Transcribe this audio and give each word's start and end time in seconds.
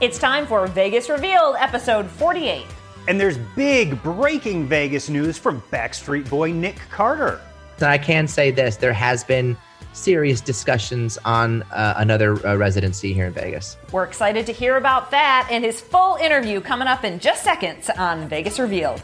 It's 0.00 0.18
time 0.18 0.44
for 0.44 0.66
Vegas 0.66 1.08
Revealed, 1.08 1.54
episode 1.56 2.10
48. 2.10 2.66
And 3.06 3.20
there's 3.20 3.38
big 3.54 4.02
breaking 4.02 4.66
Vegas 4.66 5.08
news 5.08 5.38
from 5.38 5.62
Backstreet 5.72 6.28
Boy 6.28 6.50
Nick 6.50 6.80
Carter. 6.90 7.40
And 7.76 7.84
I 7.84 7.96
can 7.96 8.26
say 8.26 8.50
this 8.50 8.76
there 8.76 8.92
has 8.92 9.22
been 9.22 9.56
serious 9.92 10.40
discussions 10.40 11.16
on 11.24 11.62
uh, 11.70 11.94
another 11.98 12.44
uh, 12.44 12.56
residency 12.56 13.12
here 13.12 13.26
in 13.26 13.32
Vegas. 13.32 13.76
We're 13.92 14.02
excited 14.02 14.46
to 14.46 14.52
hear 14.52 14.78
about 14.78 15.12
that 15.12 15.46
and 15.48 15.64
his 15.64 15.80
full 15.80 16.16
interview 16.16 16.60
coming 16.60 16.88
up 16.88 17.04
in 17.04 17.20
just 17.20 17.44
seconds 17.44 17.88
on 17.90 18.28
Vegas 18.28 18.58
Revealed. 18.58 19.00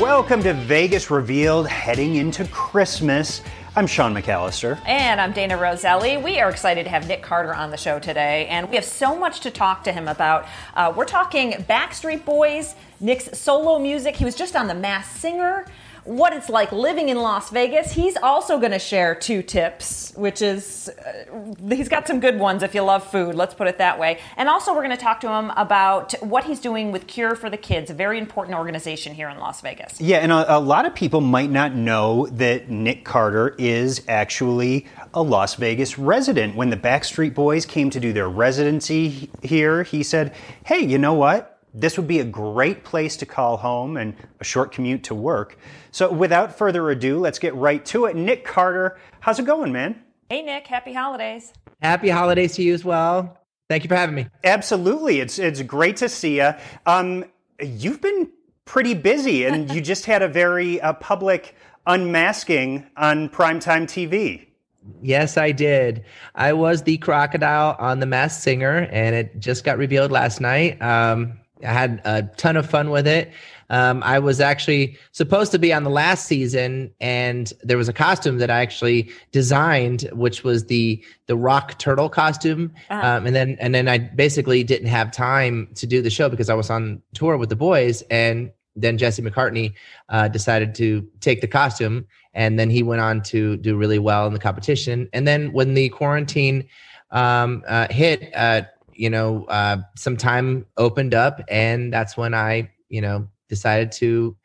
Welcome 0.00 0.42
to 0.42 0.52
Vegas 0.54 1.08
Revealed, 1.08 1.68
heading 1.68 2.16
into 2.16 2.44
Christmas. 2.48 3.42
I'm 3.76 3.86
Sean 3.86 4.12
McAllister. 4.12 4.80
And 4.86 5.20
I'm 5.20 5.32
Dana 5.32 5.56
Roselli. 5.56 6.16
We 6.16 6.40
are 6.40 6.50
excited 6.50 6.82
to 6.82 6.90
have 6.90 7.06
Nick 7.06 7.22
Carter 7.22 7.54
on 7.54 7.70
the 7.70 7.76
show 7.76 8.00
today, 8.00 8.48
and 8.48 8.68
we 8.68 8.74
have 8.74 8.84
so 8.84 9.16
much 9.16 9.38
to 9.40 9.52
talk 9.52 9.84
to 9.84 9.92
him 9.92 10.08
about. 10.08 10.46
Uh, 10.74 10.92
we're 10.94 11.04
talking 11.04 11.52
Backstreet 11.52 12.24
Boys, 12.24 12.74
Nick's 12.98 13.38
solo 13.38 13.78
music. 13.78 14.16
He 14.16 14.24
was 14.24 14.34
just 14.34 14.56
on 14.56 14.66
The 14.66 14.74
Masked 14.74 15.16
Singer. 15.16 15.64
What 16.04 16.34
it's 16.34 16.50
like 16.50 16.70
living 16.70 17.08
in 17.08 17.16
Las 17.16 17.50
Vegas. 17.50 17.92
He's 17.92 18.16
also 18.22 18.58
going 18.58 18.72
to 18.72 18.78
share 18.78 19.14
two 19.14 19.42
tips, 19.42 20.12
which 20.16 20.42
is 20.42 20.90
uh, 20.90 21.54
he's 21.68 21.88
got 21.88 22.06
some 22.06 22.20
good 22.20 22.38
ones 22.38 22.62
if 22.62 22.74
you 22.74 22.82
love 22.82 23.10
food. 23.10 23.34
Let's 23.34 23.54
put 23.54 23.68
it 23.68 23.78
that 23.78 23.98
way. 23.98 24.18
And 24.36 24.48
also, 24.48 24.74
we're 24.74 24.84
going 24.84 24.96
to 24.96 25.02
talk 25.02 25.20
to 25.20 25.30
him 25.30 25.50
about 25.56 26.12
what 26.20 26.44
he's 26.44 26.60
doing 26.60 26.92
with 26.92 27.06
Cure 27.06 27.34
for 27.34 27.48
the 27.48 27.56
Kids, 27.56 27.90
a 27.90 27.94
very 27.94 28.18
important 28.18 28.56
organization 28.56 29.14
here 29.14 29.30
in 29.30 29.38
Las 29.38 29.62
Vegas. 29.62 29.98
Yeah, 30.00 30.18
and 30.18 30.30
a, 30.30 30.56
a 30.56 30.60
lot 30.60 30.84
of 30.84 30.94
people 30.94 31.22
might 31.22 31.50
not 31.50 31.74
know 31.74 32.26
that 32.26 32.68
Nick 32.68 33.04
Carter 33.04 33.54
is 33.56 34.02
actually 34.06 34.86
a 35.14 35.22
Las 35.22 35.54
Vegas 35.54 35.98
resident. 35.98 36.54
When 36.54 36.68
the 36.68 36.76
Backstreet 36.76 37.34
Boys 37.34 37.64
came 37.64 37.88
to 37.90 38.00
do 38.00 38.12
their 38.12 38.28
residency 38.28 39.30
here, 39.42 39.84
he 39.84 40.02
said, 40.02 40.34
Hey, 40.66 40.80
you 40.80 40.98
know 40.98 41.14
what? 41.14 41.53
This 41.74 41.98
would 41.98 42.06
be 42.06 42.20
a 42.20 42.24
great 42.24 42.84
place 42.84 43.16
to 43.16 43.26
call 43.26 43.56
home 43.56 43.96
and 43.96 44.14
a 44.40 44.44
short 44.44 44.70
commute 44.70 45.02
to 45.04 45.14
work. 45.14 45.58
So, 45.90 46.12
without 46.12 46.56
further 46.56 46.88
ado, 46.88 47.18
let's 47.18 47.40
get 47.40 47.54
right 47.56 47.84
to 47.86 48.04
it. 48.04 48.14
Nick 48.14 48.44
Carter, 48.44 48.96
how's 49.18 49.40
it 49.40 49.44
going, 49.44 49.72
man? 49.72 50.00
Hey, 50.30 50.42
Nick, 50.42 50.68
happy 50.68 50.92
holidays. 50.92 51.52
Happy 51.82 52.08
holidays 52.08 52.54
to 52.54 52.62
you 52.62 52.74
as 52.74 52.84
well. 52.84 53.38
Thank 53.68 53.82
you 53.82 53.88
for 53.88 53.96
having 53.96 54.14
me. 54.14 54.28
Absolutely, 54.44 55.20
it's 55.20 55.38
it's 55.38 55.62
great 55.62 55.96
to 55.96 56.08
see 56.08 56.36
you. 56.36 56.52
Um, 56.86 57.24
you've 57.60 58.00
been 58.00 58.30
pretty 58.64 58.94
busy, 58.94 59.44
and 59.44 59.72
you 59.72 59.80
just 59.92 60.06
had 60.06 60.22
a 60.22 60.28
very 60.28 60.80
uh, 60.80 60.92
public 60.94 61.56
unmasking 61.86 62.86
on 62.96 63.28
primetime 63.28 63.84
TV. 63.84 64.46
Yes, 65.02 65.36
I 65.36 65.52
did. 65.52 66.04
I 66.34 66.52
was 66.52 66.82
the 66.82 66.98
crocodile 66.98 67.74
on 67.78 68.00
The 68.00 68.06
Masked 68.06 68.42
Singer, 68.42 68.88
and 68.92 69.14
it 69.14 69.40
just 69.40 69.64
got 69.64 69.78
revealed 69.78 70.12
last 70.12 70.40
night. 70.40 70.80
Um, 70.82 71.40
I 71.64 71.72
had 71.72 72.00
a 72.04 72.22
ton 72.36 72.56
of 72.56 72.68
fun 72.68 72.90
with 72.90 73.06
it. 73.06 73.32
Um, 73.70 74.02
I 74.02 74.18
was 74.18 74.40
actually 74.40 74.98
supposed 75.12 75.50
to 75.52 75.58
be 75.58 75.72
on 75.72 75.84
the 75.84 75.90
last 75.90 76.26
season, 76.26 76.92
and 77.00 77.52
there 77.62 77.78
was 77.78 77.88
a 77.88 77.92
costume 77.92 78.38
that 78.38 78.50
I 78.50 78.60
actually 78.60 79.10
designed, 79.32 80.02
which 80.12 80.44
was 80.44 80.66
the 80.66 81.02
the 81.26 81.36
rock 81.36 81.78
turtle 81.78 82.08
costume. 82.08 82.72
Uh-huh. 82.90 83.06
Um, 83.06 83.26
and 83.26 83.34
then 83.34 83.56
and 83.60 83.74
then 83.74 83.88
I 83.88 83.98
basically 83.98 84.64
didn't 84.64 84.88
have 84.88 85.10
time 85.10 85.68
to 85.76 85.86
do 85.86 86.02
the 86.02 86.10
show 86.10 86.28
because 86.28 86.50
I 86.50 86.54
was 86.54 86.70
on 86.70 87.02
tour 87.14 87.36
with 87.36 87.48
the 87.48 87.56
boys, 87.56 88.02
and 88.10 88.52
then 88.76 88.98
Jesse 88.98 89.22
McCartney 89.22 89.72
uh, 90.08 90.28
decided 90.28 90.74
to 90.76 91.08
take 91.20 91.40
the 91.40 91.48
costume, 91.48 92.06
and 92.34 92.58
then 92.58 92.70
he 92.70 92.82
went 92.82 93.00
on 93.00 93.22
to 93.22 93.56
do 93.56 93.76
really 93.76 93.98
well 93.98 94.26
in 94.26 94.32
the 94.32 94.38
competition. 94.38 95.08
And 95.12 95.26
then 95.26 95.52
when 95.52 95.74
the 95.74 95.88
quarantine 95.88 96.66
um, 97.10 97.62
uh, 97.68 97.86
hit, 97.90 98.34
uh, 98.34 98.62
you 98.96 99.10
know, 99.10 99.44
uh, 99.46 99.78
some 99.96 100.16
time 100.16 100.66
opened 100.76 101.14
up, 101.14 101.40
and 101.48 101.92
that's 101.92 102.16
when 102.16 102.34
I, 102.34 102.70
you 102.88 103.00
know, 103.00 103.28
decided 103.48 103.92
to. 103.92 104.36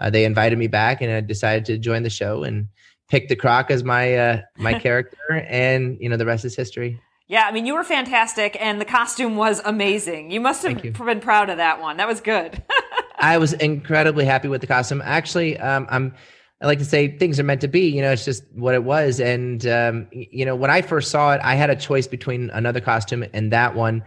Uh, 0.00 0.10
they 0.10 0.24
invited 0.24 0.58
me 0.58 0.68
back, 0.68 1.00
and 1.00 1.10
I 1.12 1.20
decided 1.20 1.64
to 1.66 1.78
join 1.78 2.04
the 2.04 2.10
show 2.10 2.44
and 2.44 2.68
pick 3.08 3.28
the 3.28 3.36
croc 3.36 3.70
as 3.70 3.82
my 3.82 4.14
uh, 4.14 4.42
my 4.56 4.74
character, 4.78 5.44
and 5.48 5.96
you 6.00 6.08
know, 6.08 6.16
the 6.16 6.26
rest 6.26 6.44
is 6.44 6.54
history. 6.54 7.00
Yeah, 7.26 7.44
I 7.46 7.52
mean, 7.52 7.66
you 7.66 7.74
were 7.74 7.84
fantastic, 7.84 8.56
and 8.58 8.80
the 8.80 8.86
costume 8.86 9.36
was 9.36 9.60
amazing. 9.64 10.30
You 10.30 10.40
must 10.40 10.62
have 10.62 10.82
you. 10.82 10.92
been 10.92 11.20
proud 11.20 11.50
of 11.50 11.58
that 11.58 11.80
one. 11.80 11.98
That 11.98 12.08
was 12.08 12.20
good. 12.22 12.62
I 13.18 13.36
was 13.38 13.52
incredibly 13.52 14.24
happy 14.24 14.48
with 14.48 14.60
the 14.60 14.66
costume. 14.66 15.02
Actually, 15.04 15.58
um, 15.58 15.86
I'm. 15.90 16.14
I 16.60 16.66
like 16.66 16.78
to 16.80 16.84
say 16.84 17.16
things 17.16 17.38
are 17.38 17.44
meant 17.44 17.60
to 17.60 17.68
be. 17.68 17.88
You 17.88 18.02
know, 18.02 18.10
it's 18.10 18.24
just 18.24 18.44
what 18.54 18.74
it 18.74 18.82
was. 18.82 19.20
And 19.20 19.64
um, 19.66 20.08
you 20.10 20.44
know, 20.44 20.56
when 20.56 20.70
I 20.70 20.82
first 20.82 21.10
saw 21.10 21.32
it, 21.32 21.40
I 21.44 21.54
had 21.54 21.70
a 21.70 21.76
choice 21.76 22.06
between 22.06 22.50
another 22.50 22.80
costume 22.80 23.24
and 23.32 23.52
that 23.52 23.74
one. 23.74 24.02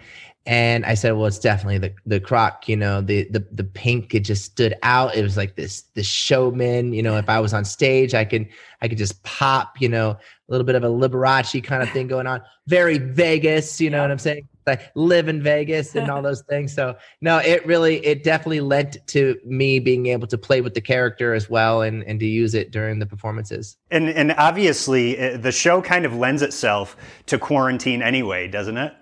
And 0.47 0.85
I 0.85 0.95
said, 0.95 1.11
well, 1.11 1.27
it's 1.27 1.37
definitely 1.37 1.77
the 1.77 1.93
the 2.05 2.19
croc. 2.19 2.67
You 2.67 2.75
know, 2.75 2.99
the 2.99 3.27
the 3.29 3.45
the 3.51 3.63
pink 3.63 4.15
it 4.15 4.21
just 4.21 4.43
stood 4.43 4.73
out. 4.81 5.15
It 5.15 5.21
was 5.21 5.37
like 5.37 5.55
this 5.55 5.83
this 5.93 6.07
showman. 6.07 6.93
You 6.93 7.03
know, 7.03 7.17
if 7.17 7.29
I 7.29 7.39
was 7.39 7.53
on 7.53 7.63
stage, 7.63 8.15
I 8.15 8.25
could 8.25 8.47
I 8.81 8.87
could 8.87 8.97
just 8.97 9.21
pop. 9.21 9.79
You 9.79 9.89
know, 9.89 10.09
a 10.11 10.19
little 10.49 10.65
bit 10.65 10.73
of 10.73 10.83
a 10.83 10.87
Liberace 10.87 11.63
kind 11.63 11.83
of 11.83 11.91
thing 11.91 12.07
going 12.07 12.25
on. 12.25 12.41
Very 12.65 12.97
Vegas. 12.97 13.79
You 13.79 13.91
know 13.91 14.01
what 14.01 14.09
I'm 14.09 14.17
saying? 14.17 14.47
Like 14.65 14.91
live 14.95 15.27
in 15.27 15.43
Vegas 15.43 15.95
and 15.95 16.09
all 16.09 16.23
those 16.23 16.41
things. 16.41 16.73
So 16.73 16.95
no, 17.21 17.37
it 17.37 17.65
really 17.65 18.03
it 18.05 18.23
definitely 18.23 18.61
lent 18.61 18.97
to 19.07 19.39
me 19.45 19.77
being 19.79 20.07
able 20.07 20.27
to 20.27 20.37
play 20.39 20.61
with 20.61 20.73
the 20.73 20.81
character 20.81 21.35
as 21.35 21.51
well 21.51 21.83
and 21.83 22.03
and 22.03 22.19
to 22.19 22.25
use 22.25 22.55
it 22.55 22.71
during 22.71 22.97
the 22.97 23.05
performances. 23.05 23.77
And 23.91 24.09
and 24.09 24.33
obviously, 24.33 25.19
uh, 25.19 25.37
the 25.37 25.51
show 25.51 25.83
kind 25.83 26.03
of 26.05 26.15
lends 26.15 26.41
itself 26.41 26.97
to 27.27 27.37
quarantine 27.37 28.01
anyway, 28.01 28.47
doesn't 28.47 28.77
it? 28.77 28.93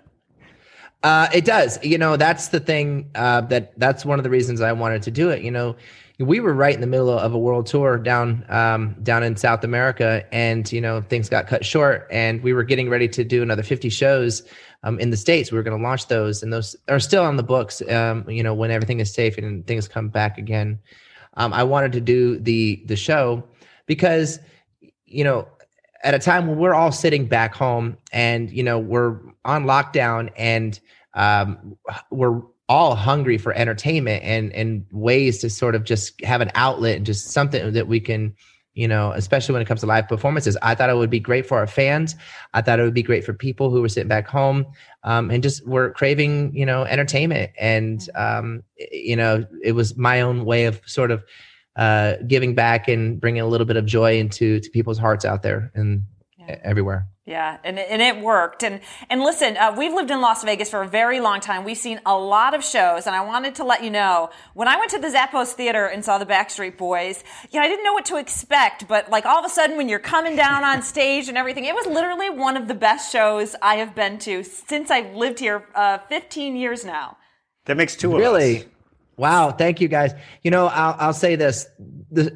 Uh, 1.02 1.28
it 1.32 1.44
does. 1.44 1.82
You 1.82 1.96
know, 1.96 2.16
that's 2.16 2.48
the 2.48 2.60
thing 2.60 3.10
uh, 3.14 3.40
that 3.42 3.78
that's 3.78 4.04
one 4.04 4.18
of 4.18 4.22
the 4.22 4.30
reasons 4.30 4.60
I 4.60 4.72
wanted 4.72 5.02
to 5.02 5.10
do 5.10 5.30
it. 5.30 5.42
You 5.42 5.50
know, 5.50 5.76
we 6.18 6.40
were 6.40 6.52
right 6.52 6.74
in 6.74 6.82
the 6.82 6.86
middle 6.86 7.08
of 7.08 7.32
a 7.32 7.38
world 7.38 7.66
tour 7.66 7.96
down 7.96 8.44
um, 8.50 8.94
down 9.02 9.22
in 9.22 9.36
South 9.36 9.64
America, 9.64 10.24
and 10.30 10.70
you 10.70 10.80
know 10.80 11.00
things 11.00 11.30
got 11.30 11.46
cut 11.46 11.64
short, 11.64 12.06
and 12.10 12.42
we 12.42 12.52
were 12.52 12.64
getting 12.64 12.90
ready 12.90 13.08
to 13.08 13.24
do 13.24 13.42
another 13.42 13.62
fifty 13.62 13.88
shows 13.88 14.42
um, 14.82 14.98
in 15.00 15.08
the 15.08 15.16
states. 15.16 15.50
We 15.50 15.56
were 15.56 15.62
going 15.62 15.78
to 15.78 15.82
launch 15.82 16.08
those, 16.08 16.42
and 16.42 16.52
those 16.52 16.76
are 16.88 17.00
still 17.00 17.24
on 17.24 17.36
the 17.36 17.42
books. 17.42 17.80
Um, 17.88 18.28
you 18.28 18.42
know, 18.42 18.52
when 18.52 18.70
everything 18.70 19.00
is 19.00 19.12
safe 19.12 19.38
and 19.38 19.66
things 19.66 19.88
come 19.88 20.10
back 20.10 20.36
again, 20.36 20.78
um, 21.34 21.54
I 21.54 21.64
wanted 21.64 21.92
to 21.92 22.00
do 22.02 22.38
the 22.38 22.82
the 22.84 22.96
show 22.96 23.42
because 23.86 24.38
you 25.06 25.24
know 25.24 25.48
at 26.02 26.14
a 26.14 26.18
time 26.18 26.46
when 26.46 26.58
we're 26.58 26.74
all 26.74 26.92
sitting 26.92 27.26
back 27.26 27.54
home 27.54 27.96
and 28.12 28.50
you 28.50 28.62
know 28.62 28.78
we're 28.78 29.18
on 29.44 29.64
lockdown 29.64 30.30
and 30.36 30.80
um, 31.14 31.76
we're 32.10 32.40
all 32.68 32.94
hungry 32.94 33.36
for 33.36 33.52
entertainment 33.52 34.22
and 34.24 34.52
and 34.52 34.86
ways 34.92 35.38
to 35.38 35.50
sort 35.50 35.74
of 35.74 35.84
just 35.84 36.22
have 36.24 36.40
an 36.40 36.50
outlet 36.54 36.96
and 36.96 37.06
just 37.06 37.30
something 37.30 37.72
that 37.72 37.88
we 37.88 37.98
can 38.00 38.34
you 38.74 38.86
know 38.86 39.10
especially 39.12 39.52
when 39.52 39.60
it 39.60 39.66
comes 39.66 39.80
to 39.80 39.86
live 39.86 40.08
performances. 40.08 40.56
I 40.62 40.74
thought 40.74 40.88
it 40.88 40.96
would 40.96 41.10
be 41.10 41.20
great 41.20 41.46
for 41.46 41.58
our 41.58 41.66
fans. 41.66 42.14
I 42.54 42.62
thought 42.62 42.78
it 42.78 42.84
would 42.84 42.94
be 42.94 43.02
great 43.02 43.24
for 43.24 43.34
people 43.34 43.70
who 43.70 43.82
were 43.82 43.88
sitting 43.88 44.08
back 44.08 44.28
home 44.28 44.66
um, 45.02 45.30
and 45.30 45.42
just 45.42 45.66
were 45.66 45.90
craving 45.90 46.54
you 46.54 46.64
know 46.64 46.84
entertainment. 46.84 47.50
And 47.58 48.08
um, 48.14 48.62
you 48.92 49.16
know 49.16 49.44
it 49.62 49.72
was 49.72 49.96
my 49.96 50.20
own 50.20 50.44
way 50.44 50.64
of 50.64 50.80
sort 50.86 51.10
of 51.10 51.24
uh, 51.76 52.14
giving 52.26 52.54
back 52.54 52.88
and 52.88 53.20
bringing 53.20 53.42
a 53.42 53.46
little 53.46 53.66
bit 53.66 53.76
of 53.76 53.86
joy 53.86 54.18
into 54.18 54.60
to 54.60 54.70
people's 54.70 54.98
hearts 54.98 55.24
out 55.24 55.42
there 55.42 55.70
and 55.74 56.04
everywhere. 56.64 57.06
Yeah, 57.26 57.58
and, 57.62 57.78
it- 57.78 57.86
and 57.88 58.02
it 58.02 58.20
worked. 58.24 58.64
And 58.64 58.80
and 59.08 59.20
listen, 59.22 59.56
uh, 59.56 59.72
we've 59.78 59.92
lived 59.92 60.10
in 60.10 60.20
Las 60.20 60.42
Vegas 60.42 60.68
for 60.68 60.82
a 60.82 60.88
very 60.88 61.20
long 61.20 61.38
time. 61.38 61.62
We've 61.62 61.78
seen 61.78 62.00
a 62.04 62.18
lot 62.18 62.54
of 62.54 62.64
shows, 62.64 63.06
and 63.06 63.14
I 63.14 63.20
wanted 63.24 63.54
to 63.56 63.64
let 63.64 63.84
you 63.84 63.90
know 63.90 64.30
when 64.54 64.66
I 64.66 64.76
went 64.76 64.90
to 64.92 64.98
the 64.98 65.06
Zappos 65.08 65.52
Theater 65.52 65.86
and 65.86 66.04
saw 66.04 66.18
the 66.18 66.26
Backstreet 66.26 66.76
Boys. 66.76 67.22
You 67.50 67.60
know, 67.60 67.64
I 67.66 67.68
didn't 67.68 67.84
know 67.84 67.92
what 67.92 68.06
to 68.06 68.16
expect, 68.16 68.88
but 68.88 69.10
like 69.10 69.26
all 69.26 69.38
of 69.38 69.44
a 69.44 69.48
sudden, 69.48 69.76
when 69.76 69.88
you're 69.88 70.00
coming 70.00 70.34
down 70.34 70.64
on 70.64 70.82
stage 70.94 71.28
and 71.28 71.38
everything, 71.38 71.66
it 71.66 71.74
was 71.74 71.86
literally 71.86 72.30
one 72.30 72.56
of 72.56 72.66
the 72.66 72.74
best 72.74 73.12
shows 73.12 73.54
I 73.62 73.76
have 73.76 73.94
been 73.94 74.18
to 74.20 74.42
since 74.42 74.90
I've 74.90 75.14
lived 75.14 75.38
here 75.38 75.64
uh, 75.76 75.98
15 76.08 76.56
years 76.56 76.84
now. 76.84 77.16
That 77.66 77.76
makes 77.76 77.94
two 77.94 78.08
of 78.10 78.16
us. 78.16 78.20
Really? 78.22 78.64
Wow, 79.20 79.52
thank 79.52 79.82
you 79.82 79.88
guys. 79.88 80.14
You 80.42 80.50
know, 80.50 80.68
I'll 80.68 80.96
I'll 80.98 81.12
say 81.12 81.36
this: 81.36 81.66
the 82.10 82.34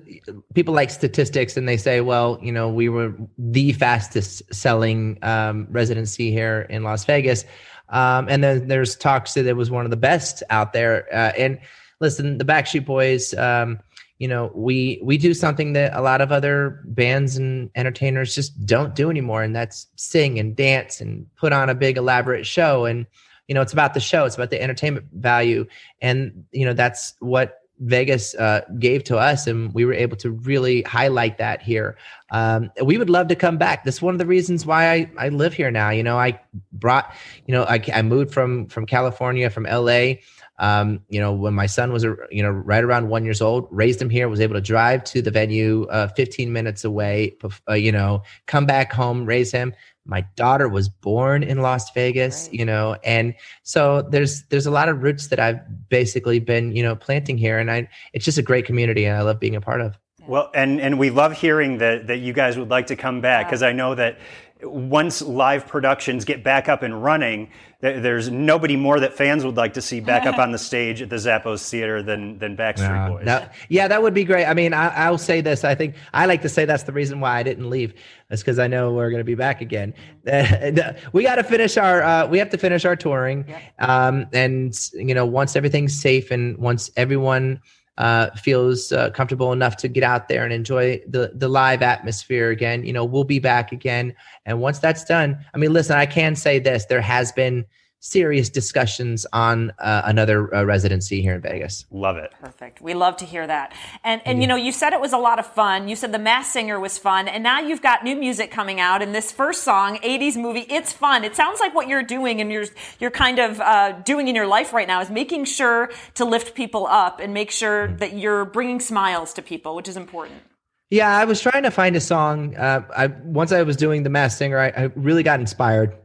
people 0.53 0.75
like 0.75 0.91
statistics, 0.91 1.57
and 1.57 1.67
they 1.67 1.79
say, 1.79 2.03
well, 2.03 2.39
you 2.43 2.53
know, 2.53 2.69
we 2.69 2.91
were 2.91 3.15
the 3.39 3.73
fastest 3.73 4.43
selling 4.55 5.19
um, 5.23 5.67
residency 5.71 6.31
here 6.31 6.67
in 6.69 6.83
Las 6.83 7.07
Vegas, 7.07 7.47
um, 7.89 8.29
and 8.29 8.45
then 8.45 8.69
there's 8.69 8.97
talks 8.97 9.33
that 9.33 9.47
it 9.47 9.55
was 9.55 9.71
one 9.71 9.87
of 9.87 9.91
the 9.91 9.97
best 9.97 10.43
out 10.51 10.75
there. 10.75 11.07
Uh, 11.11 11.33
and 11.39 11.59
listen, 12.01 12.37
the 12.37 12.45
Backstreet 12.45 12.85
Boys, 12.85 13.33
um, 13.33 13.81
you 14.19 14.29
know, 14.29 14.53
we 14.55 15.01
we 15.03 15.17
do 15.17 15.33
something 15.33 15.73
that 15.73 15.97
a 15.97 16.03
lot 16.03 16.21
of 16.21 16.33
other 16.33 16.83
bands 16.85 17.39
and 17.39 17.71
entertainers 17.77 18.35
just 18.35 18.67
don't 18.67 18.95
do 18.95 19.09
anymore, 19.09 19.43
and 19.43 19.57
that's 19.57 19.87
sing 19.97 20.39
and 20.39 20.55
dance 20.55 21.01
and 21.01 21.25
put 21.37 21.55
on 21.55 21.71
a 21.71 21.75
big 21.75 21.97
elaborate 21.97 22.45
show 22.45 22.85
and 22.85 23.07
you 23.49 23.55
know 23.55 23.61
it's 23.61 23.73
about 23.73 23.95
the 23.95 24.01
show 24.01 24.25
it's 24.25 24.35
about 24.35 24.51
the 24.51 24.61
entertainment 24.61 25.07
value 25.13 25.67
and 26.01 26.45
you 26.53 26.65
know 26.65 26.73
that's 26.73 27.15
what 27.21 27.61
Vegas 27.81 28.35
uh, 28.37 28.61
gave 28.79 29.03
to 29.05 29.19
us, 29.19 29.47
and 29.47 29.73
we 29.75 29.85
were 29.85 29.93
able 29.93 30.17
to 30.19 30.31
really 30.31 30.83
highlight 30.83 31.39
that 31.39 31.61
here. 31.61 31.97
Um, 32.31 32.71
we 32.83 32.99
would 32.99 33.11
love 33.11 33.29
to 33.29 33.35
come 33.35 33.59
back. 33.59 33.83
That's 33.83 34.01
one 34.01 34.15
of 34.15 34.19
the 34.19 34.27
reasons 34.27 34.65
why 34.65 34.93
I, 34.93 35.11
I 35.19 35.29
live 35.31 35.55
here 35.55 35.71
now. 35.71 35.91
You 35.91 36.05
know, 36.05 36.17
I 36.17 36.41
brought, 36.73 37.13
you 37.47 37.53
know, 37.53 37.65
I, 37.65 37.83
I 37.93 38.03
moved 38.03 38.33
from 38.33 38.69
from 38.69 38.87
California, 38.87 39.51
from 39.51 39.65
LA. 39.65 40.15
Um, 40.61 41.01
you 41.09 41.19
know, 41.19 41.33
when 41.33 41.53
my 41.53 41.67
son 41.67 41.93
was, 41.93 42.05
you 42.05 42.43
know, 42.43 42.51
right 42.51 42.85
around 42.85 43.09
one 43.09 43.25
years 43.25 43.43
old, 43.43 43.67
raised 43.73 44.01
him 44.01 44.09
here, 44.09 44.29
was 44.29 44.41
able 44.41 44.55
to 44.55 44.61
drive 44.61 45.03
to 45.05 45.21
the 45.21 45.33
venue, 45.33 45.85
uh, 45.87 46.07
15 46.09 46.53
minutes 46.53 46.85
away, 46.85 47.37
uh, 47.69 47.75
you 47.75 47.91
know, 47.91 48.23
come 48.47 48.65
back 48.65 48.93
home, 48.93 49.27
raise 49.27 49.51
him 49.51 49.75
my 50.07 50.21
daughter 50.37 50.69
was 50.69 50.89
born 50.89 51.43
in 51.43 51.63
Las 51.63 51.91
Vegas, 51.93 52.47
right. 52.47 52.59
you 52.59 52.65
know, 52.65 52.97
and 53.05 53.35
so 53.63 54.03
there's 54.03 54.43
there's 54.45 54.67
a 54.67 54.71
lot 54.71 54.89
of 54.89 55.03
roots 55.03 55.29
that 55.29 55.41
I've 55.41 55.61
basically 55.89 56.41
been, 56.41 56.75
you 56.77 56.83
know, 56.83 56.95
planting 56.95 57.39
here 57.39 57.59
and 57.59 57.71
I 57.71 57.89
it's 58.13 58.25
just 58.25 58.39
a 58.39 58.43
great 58.43 58.67
community 58.67 59.05
and 59.05 59.17
I 59.17 59.23
love 59.23 59.41
being 59.41 59.57
a 59.57 59.61
part 59.61 59.81
of. 59.81 59.99
Well, 60.27 60.51
and 60.55 60.81
and 60.81 60.99
we 60.99 61.11
love 61.11 61.33
hearing 61.33 61.79
that 61.79 62.07
that 62.07 62.19
you 62.19 62.33
guys 62.33 62.59
would 62.59 62.71
like 62.71 62.87
to 62.89 62.97
come 62.97 63.21
back 63.21 63.47
because 63.47 63.63
I 63.63 63.73
know 63.73 63.95
that 63.95 64.19
once 64.65 65.23
live 65.23 65.67
productions 65.67 66.25
get 66.25 66.43
back 66.43 66.69
up 66.69 66.83
and 66.83 67.03
running, 67.03 67.51
there's 67.81 68.31
nobody 68.31 68.77
more 68.77 68.99
that 69.01 69.13
fans 69.15 69.45
would 69.45 69.57
like 69.57 69.75
to 69.75 69.83
see 69.83 70.01
back 70.01 70.27
up 70.27 70.39
on 70.39 70.53
the 70.53 70.59
stage 70.71 71.03
at 71.03 71.11
the 71.11 71.17
Zappos 71.17 71.69
Theater 71.69 72.03
than 72.03 72.39
than 72.39 72.57
Backstreet 72.57 73.09
Boys. 73.09 73.25
That, 73.27 73.55
yeah, 73.69 73.89
that 73.89 74.03
would 74.03 74.15
be 74.15 74.25
great. 74.25 74.47
I 74.47 74.55
mean, 74.55 74.73
I, 74.73 75.11
will 75.11 75.19
say 75.19 75.41
this. 75.41 75.65
I 75.65 75.75
think 75.75 75.95
I 76.15 76.27
like 76.27 76.43
to 76.43 76.49
say 76.49 76.65
that's 76.65 76.85
the 76.85 76.93
reason 76.93 77.21
why 77.21 77.39
I 77.39 77.43
didn't 77.43 77.69
leave. 77.69 77.93
It's 78.31 78.43
because 78.43 78.59
I 78.59 78.67
know 78.69 78.93
we're 78.93 79.11
going 79.11 79.21
to 79.21 79.25
be 79.25 79.35
back 79.35 79.61
again. 79.61 79.93
we 81.13 81.23
got 81.23 81.37
to 81.37 81.45
finish 81.45 81.77
our. 81.77 82.03
Uh, 82.03 82.27
we 82.27 82.39
have 82.39 82.51
to 82.51 82.59
finish 82.59 82.85
our 82.85 82.97
touring, 82.97 83.45
um, 83.79 84.27
and 84.33 84.75
you 84.95 85.15
know, 85.15 85.27
once 85.27 85.57
everything's 85.57 85.95
safe 85.95 86.31
and 86.31 86.57
once 86.57 86.91
everyone 86.97 87.61
uh, 87.99 88.31
feels 88.31 88.91
uh, 88.93 89.11
comfortable 89.11 89.53
enough 89.53 89.77
to 89.77 89.89
get 89.89 90.03
out 90.03 90.29
there 90.29 90.45
and 90.45 90.53
enjoy 90.53 91.01
the 91.09 91.33
the 91.35 91.49
live 91.49 91.83
atmosphere 91.83 92.51
again, 92.51 92.85
you 92.85 92.93
know, 92.93 93.05
we'll 93.05 93.25
be 93.25 93.39
back 93.39 93.73
again. 93.73 94.15
And 94.47 94.61
once 94.61 94.79
that's 94.79 95.05
done, 95.05 95.39
I 95.55 95.59
mean, 95.59 95.73
listen, 95.73 95.97
I 95.97 96.07
can 96.07 96.35
say 96.35 96.59
this: 96.59 96.87
there 96.87 97.01
has 97.01 97.31
been 97.33 97.65
serious 98.05 98.51
discussions 98.51 99.25
on 99.33 99.73
uh, 99.79 100.03
another 100.05 100.55
uh, 100.55 100.63
residency 100.63 101.23
here 101.23 101.35
in 101.35 101.41
Vegas. 101.41 101.87
Love 101.91 102.19
it. 102.19 102.31
Perfect. 102.39 102.83
We 102.83 102.93
love 102.93 103.17
to 103.17 103.25
hear 103.25 103.47
that. 103.47 103.73
And 104.05 104.21
and 104.27 104.35
mm-hmm. 104.35 104.43
you 104.43 104.47
know, 104.47 104.57
you 104.57 104.73
said 104.73 104.93
it 104.93 105.01
was 105.01 105.15
a 105.15 105.19
lot 105.19 105.39
of 105.39 105.47
fun. 105.47 105.89
You 105.89 105.97
said 105.97 106.13
the 106.13 106.19
Masked 106.19 106.53
Singer 106.53 106.79
was 106.79 106.99
fun, 106.99 107.29
and 107.29 107.43
now 107.43 107.61
you've 107.61 107.81
got 107.81 108.05
new 108.05 108.15
music 108.15 108.51
coming 108.51 108.79
out. 108.79 109.01
And 109.01 109.15
this 109.15 109.33
first 109.33 109.65
song, 109.65 109.97
'80s 109.99 110.37
movie, 110.37 110.67
it's 110.69 110.93
fun. 110.93 111.25
It 111.25 111.35
sounds 111.35 111.61
like 111.61 111.75
what 111.75 111.89
you're 111.89 112.03
doing 112.03 112.43
and 112.43 112.53
you're 112.53 112.67
you're 113.01 113.11
kind 113.11 113.39
of 113.39 113.59
uh, 113.61 113.93
doing 114.05 114.29
in 114.29 114.35
your 114.35 114.47
life 114.47 114.75
right 114.75 114.87
now 114.87 115.01
is 115.01 115.09
making 115.09 115.47
sure 115.47 115.91
to 116.15 116.27
lift 116.27 116.55
people 116.55 116.87
up 116.87 117.21
and 117.21 117.33
make 117.33 117.51
sure 117.51 117.89
mm-hmm. 117.89 117.97
that 117.97 118.13
you're 118.19 118.45
bringing 118.45 118.81
smiles 118.81 119.33
to 119.33 119.43
people, 119.43 119.75
which 119.75 119.89
is 119.89 119.97
important. 119.97 120.43
Yeah, 120.91 121.17
I 121.17 121.25
was 121.25 121.41
trying 121.41 121.63
to 121.63 121.71
find 121.71 121.97
a 121.97 122.01
song. 122.03 122.55
Uh, 122.55 122.83
I 122.95 123.07
once 123.07 123.51
I 123.51 123.63
was 123.63 123.77
doing 123.77 124.03
the 124.03 124.11
Masked 124.11 124.39
Singer, 124.39 124.59
I, 124.59 124.69
I 124.69 124.83
really 124.95 125.23
got 125.23 125.41
inspired 125.41 125.97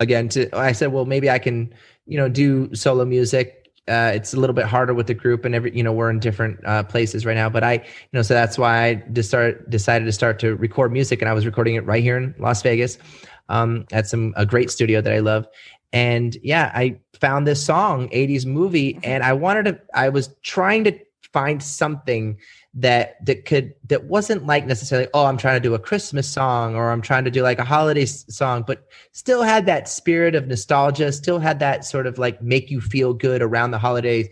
again 0.00 0.28
to 0.28 0.48
i 0.56 0.72
said 0.72 0.92
well 0.92 1.04
maybe 1.04 1.30
i 1.30 1.38
can 1.38 1.72
you 2.06 2.16
know 2.16 2.28
do 2.28 2.72
solo 2.74 3.04
music. 3.04 3.60
Uh, 3.86 4.12
it's 4.14 4.32
a 4.32 4.40
little 4.40 4.54
bit 4.54 4.64
harder 4.64 4.94
with 4.94 5.06
the 5.06 5.12
group 5.12 5.44
and 5.44 5.54
every 5.54 5.76
you 5.76 5.82
know 5.82 5.92
we're 5.92 6.08
in 6.08 6.18
different 6.18 6.58
uh, 6.64 6.82
places 6.82 7.26
right 7.26 7.34
now 7.34 7.50
but 7.50 7.62
i 7.62 7.74
you 7.74 8.10
know 8.14 8.22
so 8.22 8.32
that's 8.32 8.56
why 8.56 8.82
i 8.82 8.94
just 9.12 9.28
start 9.28 9.68
decided 9.68 10.06
to 10.06 10.12
start 10.12 10.38
to 10.38 10.56
record 10.56 10.90
music 10.90 11.20
and 11.20 11.28
i 11.28 11.34
was 11.34 11.44
recording 11.44 11.74
it 11.74 11.84
right 11.84 12.02
here 12.02 12.16
in 12.16 12.34
las 12.38 12.62
vegas 12.62 12.96
um, 13.50 13.84
at 13.92 14.06
some 14.08 14.32
a 14.38 14.46
great 14.46 14.70
studio 14.70 15.02
that 15.02 15.12
i 15.12 15.18
love. 15.18 15.46
And 15.92 16.34
yeah 16.42 16.72
i 16.74 16.98
found 17.12 17.46
this 17.46 17.62
song 17.62 18.08
80s 18.08 18.46
movie 18.46 18.98
and 19.02 19.22
i 19.22 19.34
wanted 19.34 19.66
to 19.66 19.78
i 19.92 20.08
was 20.08 20.34
trying 20.40 20.84
to 20.84 20.98
find 21.34 21.62
something 21.62 22.38
that 22.74 23.24
that 23.24 23.44
could 23.44 23.72
that 23.86 24.04
wasn't 24.04 24.44
like 24.46 24.66
necessarily 24.66 25.08
oh 25.14 25.26
i'm 25.26 25.36
trying 25.36 25.54
to 25.54 25.68
do 25.68 25.74
a 25.74 25.78
christmas 25.78 26.28
song 26.28 26.74
or 26.74 26.90
i'm 26.90 27.00
trying 27.00 27.24
to 27.24 27.30
do 27.30 27.40
like 27.40 27.60
a 27.60 27.64
holiday 27.64 28.04
song 28.04 28.64
but 28.66 28.88
still 29.12 29.42
had 29.42 29.64
that 29.64 29.88
spirit 29.88 30.34
of 30.34 30.48
nostalgia 30.48 31.12
still 31.12 31.38
had 31.38 31.60
that 31.60 31.84
sort 31.84 32.04
of 32.04 32.18
like 32.18 32.42
make 32.42 32.72
you 32.72 32.80
feel 32.80 33.14
good 33.14 33.42
around 33.42 33.70
the 33.70 33.78
holidays. 33.78 34.28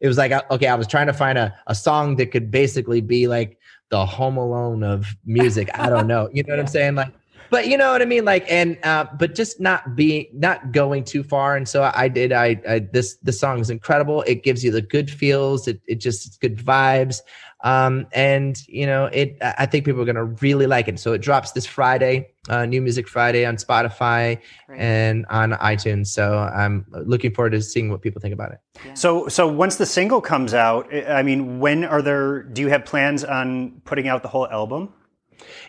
It 0.00 0.08
was 0.08 0.18
like 0.18 0.32
uh, 0.32 0.42
okay 0.50 0.66
i 0.66 0.74
was 0.74 0.88
trying 0.88 1.06
to 1.06 1.12
find 1.12 1.38
a, 1.38 1.54
a 1.68 1.74
song 1.74 2.16
that 2.16 2.32
could 2.32 2.50
basically 2.50 3.00
be 3.00 3.28
like 3.28 3.58
the 3.90 4.04
home 4.04 4.36
alone 4.36 4.82
of 4.82 5.14
music. 5.24 5.70
I 5.74 5.88
don't 5.88 6.08
know. 6.08 6.28
You 6.32 6.42
know 6.42 6.54
what 6.54 6.60
i'm 6.60 6.66
saying? 6.66 6.96
Like 6.96 7.12
but 7.54 7.68
you 7.68 7.78
know 7.78 7.92
what 7.92 8.02
I 8.02 8.04
mean, 8.04 8.24
like, 8.24 8.50
and 8.50 8.76
uh, 8.82 9.06
but 9.16 9.36
just 9.36 9.60
not 9.60 9.94
being, 9.94 10.26
not 10.32 10.72
going 10.72 11.04
too 11.04 11.22
far. 11.22 11.56
And 11.56 11.68
so 11.68 11.88
I 11.94 12.08
did. 12.08 12.32
I, 12.32 12.60
I 12.68 12.80
this 12.80 13.14
the 13.22 13.30
song 13.30 13.60
is 13.60 13.70
incredible. 13.70 14.22
It 14.22 14.42
gives 14.42 14.64
you 14.64 14.72
the 14.72 14.82
good 14.82 15.08
feels. 15.08 15.68
It 15.68 15.80
it 15.86 16.00
just 16.00 16.26
it's 16.26 16.36
good 16.36 16.58
vibes. 16.58 17.20
Um, 17.62 18.08
and 18.10 18.60
you 18.66 18.86
know, 18.86 19.04
it. 19.04 19.38
I 19.40 19.66
think 19.66 19.84
people 19.84 20.02
are 20.02 20.04
gonna 20.04 20.24
really 20.24 20.66
like 20.66 20.88
it. 20.88 20.98
So 20.98 21.12
it 21.12 21.20
drops 21.20 21.52
this 21.52 21.64
Friday, 21.64 22.26
uh, 22.48 22.66
New 22.66 22.82
Music 22.82 23.06
Friday 23.06 23.46
on 23.46 23.54
Spotify 23.54 24.40
right. 24.66 24.80
and 24.80 25.24
on 25.30 25.52
iTunes. 25.52 26.08
So 26.08 26.36
I'm 26.36 26.84
looking 26.90 27.32
forward 27.32 27.50
to 27.50 27.62
seeing 27.62 27.88
what 27.88 28.02
people 28.02 28.20
think 28.20 28.34
about 28.34 28.50
it. 28.50 28.58
Yeah. 28.84 28.94
So 28.94 29.28
so 29.28 29.46
once 29.46 29.76
the 29.76 29.86
single 29.86 30.20
comes 30.20 30.54
out, 30.54 30.92
I 30.92 31.22
mean, 31.22 31.60
when 31.60 31.84
are 31.84 32.02
there? 32.02 32.42
Do 32.42 32.62
you 32.62 32.68
have 32.70 32.84
plans 32.84 33.22
on 33.22 33.80
putting 33.84 34.08
out 34.08 34.24
the 34.24 34.28
whole 34.28 34.48
album? 34.48 34.92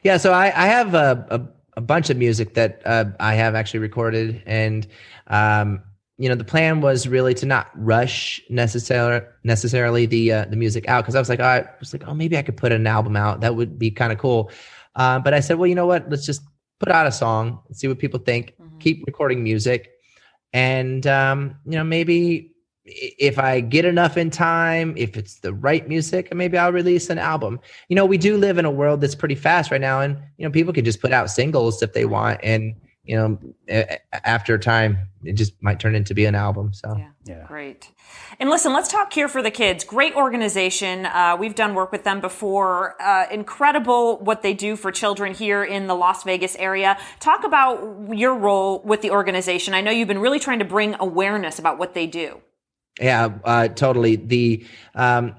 Yeah, 0.03 0.17
so 0.17 0.31
I, 0.31 0.45
I 0.45 0.67
have 0.67 0.93
a, 0.93 1.47
a 1.75 1.81
bunch 1.81 2.09
of 2.09 2.17
music 2.17 2.53
that 2.53 2.81
uh, 2.85 3.05
I 3.19 3.35
have 3.35 3.55
actually 3.55 3.79
recorded, 3.79 4.41
and 4.45 4.87
um, 5.27 5.81
you 6.17 6.29
know 6.29 6.35
the 6.35 6.43
plan 6.43 6.81
was 6.81 7.07
really 7.07 7.33
to 7.35 7.45
not 7.45 7.69
rush 7.75 8.41
necessarily 8.49 9.25
necessarily 9.43 10.05
the 10.05 10.31
uh, 10.31 10.45
the 10.45 10.55
music 10.55 10.87
out. 10.87 11.03
Because 11.03 11.15
I 11.15 11.19
was 11.19 11.29
like 11.29 11.39
I 11.39 11.67
was 11.79 11.93
like 11.93 12.07
oh 12.07 12.13
maybe 12.13 12.37
I 12.37 12.41
could 12.41 12.57
put 12.57 12.71
an 12.71 12.87
album 12.87 13.15
out. 13.15 13.41
That 13.41 13.55
would 13.55 13.77
be 13.77 13.91
kind 13.91 14.11
of 14.11 14.17
cool, 14.19 14.51
uh, 14.95 15.19
but 15.19 15.33
I 15.33 15.39
said 15.39 15.57
well 15.57 15.67
you 15.67 15.75
know 15.75 15.87
what? 15.87 16.09
Let's 16.09 16.25
just 16.25 16.41
put 16.79 16.91
out 16.91 17.07
a 17.07 17.11
song 17.11 17.61
see 17.71 17.87
what 17.87 17.99
people 17.99 18.19
think. 18.19 18.53
Mm-hmm. 18.59 18.77
keep 18.79 19.03
recording 19.05 19.43
music, 19.43 19.91
and 20.53 21.05
um, 21.07 21.57
you 21.65 21.77
know 21.77 21.83
maybe 21.83 22.54
if 22.85 23.39
I 23.39 23.61
get 23.61 23.83
enough 23.83 24.15
in 24.15 24.29
time, 24.29 24.93
if 24.95 25.17
it's 25.17 25.39
the 25.39 25.53
right 25.53 25.87
music, 25.87 26.33
maybe 26.33 26.57
I'll 26.57 26.71
release 26.71 27.09
an 27.09 27.17
album. 27.17 27.59
You 27.89 27.95
know, 27.95 28.05
we 28.05 28.17
do 28.17 28.37
live 28.37 28.57
in 28.57 28.65
a 28.65 28.71
world 28.71 29.01
that's 29.01 29.15
pretty 29.15 29.35
fast 29.35 29.71
right 29.71 29.81
now, 29.81 30.01
and 30.01 30.17
you 30.37 30.45
know, 30.45 30.51
people 30.51 30.71
can 30.71 30.85
just 30.85 31.01
put 31.01 31.11
out 31.11 31.29
singles 31.29 31.81
if 31.81 31.93
they 31.93 32.05
want, 32.05 32.39
and 32.43 32.75
you 33.05 33.15
know, 33.15 33.39
after 34.11 34.57
time, 34.57 34.97
it 35.23 35.33
just 35.33 35.53
might 35.61 35.79
turn 35.79 35.93
into 35.95 36.15
be 36.15 36.25
an 36.25 36.33
album. 36.33 36.73
So, 36.73 36.95
yeah, 36.97 37.09
yeah. 37.23 37.45
great. 37.47 37.91
And 38.39 38.49
listen, 38.49 38.73
let's 38.73 38.91
talk 38.91 39.11
Cure 39.11 39.27
for 39.27 39.43
the 39.43 39.51
Kids. 39.51 39.83
Great 39.83 40.15
organization. 40.15 41.05
Uh, 41.05 41.37
we've 41.39 41.53
done 41.53 41.75
work 41.75 41.91
with 41.91 42.03
them 42.03 42.19
before. 42.19 42.99
Uh, 42.99 43.27
incredible 43.29 44.17
what 44.19 44.41
they 44.41 44.55
do 44.55 44.75
for 44.75 44.91
children 44.91 45.35
here 45.35 45.63
in 45.63 45.85
the 45.85 45.95
Las 45.95 46.23
Vegas 46.23 46.55
area. 46.55 46.97
Talk 47.19 47.43
about 47.43 48.15
your 48.15 48.35
role 48.35 48.81
with 48.83 49.01
the 49.01 49.11
organization. 49.11 49.75
I 49.75 49.81
know 49.81 49.91
you've 49.91 50.07
been 50.07 50.19
really 50.19 50.39
trying 50.39 50.59
to 50.59 50.65
bring 50.65 50.95
awareness 50.99 51.59
about 51.59 51.77
what 51.77 51.93
they 51.93 52.07
do. 52.07 52.41
Yeah, 52.99 53.29
uh, 53.43 53.67
totally. 53.69 54.15
The 54.15 54.65
um, 54.95 55.35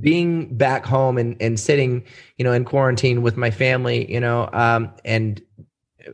being 0.00 0.56
back 0.56 0.84
home 0.84 1.18
and, 1.18 1.36
and 1.40 1.58
sitting, 1.58 2.04
you 2.36 2.44
know, 2.44 2.52
in 2.52 2.64
quarantine 2.64 3.22
with 3.22 3.36
my 3.36 3.50
family, 3.50 4.10
you 4.12 4.18
know, 4.20 4.48
um, 4.52 4.92
and 5.04 5.40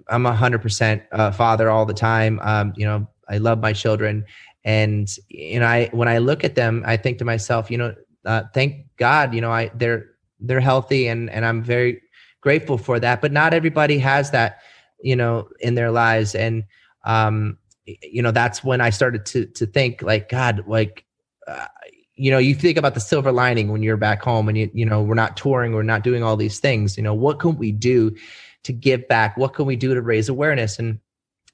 I'm 0.09 0.27
a 0.27 0.35
hundred 0.35 0.63
percent 0.63 1.03
uh, 1.13 1.31
father 1.31 1.71
all 1.71 1.87
the 1.87 1.95
time. 1.95 2.41
Um, 2.43 2.73
you 2.77 2.85
know, 2.85 3.07
I 3.29 3.39
love 3.39 3.61
my 3.61 3.73
children, 3.73 4.25
and 4.65 5.09
you 5.29 5.61
know, 5.61 5.67
I 5.67 5.89
when 5.93 6.09
I 6.09 6.19
look 6.19 6.45
at 6.45 6.55
them, 6.55 6.83
I 6.87 6.97
think 6.97 7.19
to 7.19 7.25
myself, 7.25 7.71
you 7.71 7.79
know, 7.79 7.95
uh, 8.27 8.45
thank 8.55 8.87
God, 8.97 9.35
you 9.35 9.41
know, 9.41 9.51
I 9.51 9.71
they're 9.75 10.11
they're 10.41 10.61
healthy, 10.61 11.09
and 11.09 11.31
and 11.31 11.45
I'm 11.47 11.63
very 11.63 12.03
grateful 12.43 12.79
for 12.79 13.01
that. 13.01 13.21
But 13.23 13.33
not 13.33 13.55
everybody 13.55 13.99
has 13.99 14.31
that, 14.33 14.61
you 15.01 15.17
know, 15.17 15.49
in 15.61 15.75
their 15.75 15.91
lives, 15.91 16.35
and 16.35 16.65
um, 17.05 17.59
you 17.87 18.23
know 18.23 18.31
that's 18.31 18.63
when 18.63 18.81
i 18.81 18.91
started 18.91 19.25
to 19.27 19.47
to 19.47 19.67
think 19.67 20.03
like 20.03 20.29
god 20.29 20.63
like 20.67 21.05
uh, 21.47 21.67
you 22.15 22.31
know 22.31 22.39
you 22.39 22.55
think 22.55 22.79
about 22.79 22.95
the 22.95 23.01
silver 23.01 23.33
lining 23.33 23.71
when 23.73 23.83
you're 23.83 23.97
back 23.97 24.23
home 24.23 24.49
and 24.49 24.57
you 24.57 24.71
you 24.73 24.87
know 24.87 25.03
we're 25.03 25.15
not 25.15 25.37
touring 25.37 25.73
we're 25.73 25.83
not 25.83 26.03
doing 26.03 26.23
all 26.23 26.37
these 26.37 26.61
things 26.61 26.97
you 26.97 27.03
know 27.03 27.15
what 27.15 27.39
can 27.41 27.57
we 27.57 27.73
do 27.73 28.15
to 28.63 28.73
give 28.73 29.07
back 29.09 29.37
what 29.37 29.55
can 29.55 29.67
we 29.67 29.77
do 29.77 29.95
to 29.95 30.03
raise 30.03 30.29
awareness 30.29 30.79
and 30.79 30.99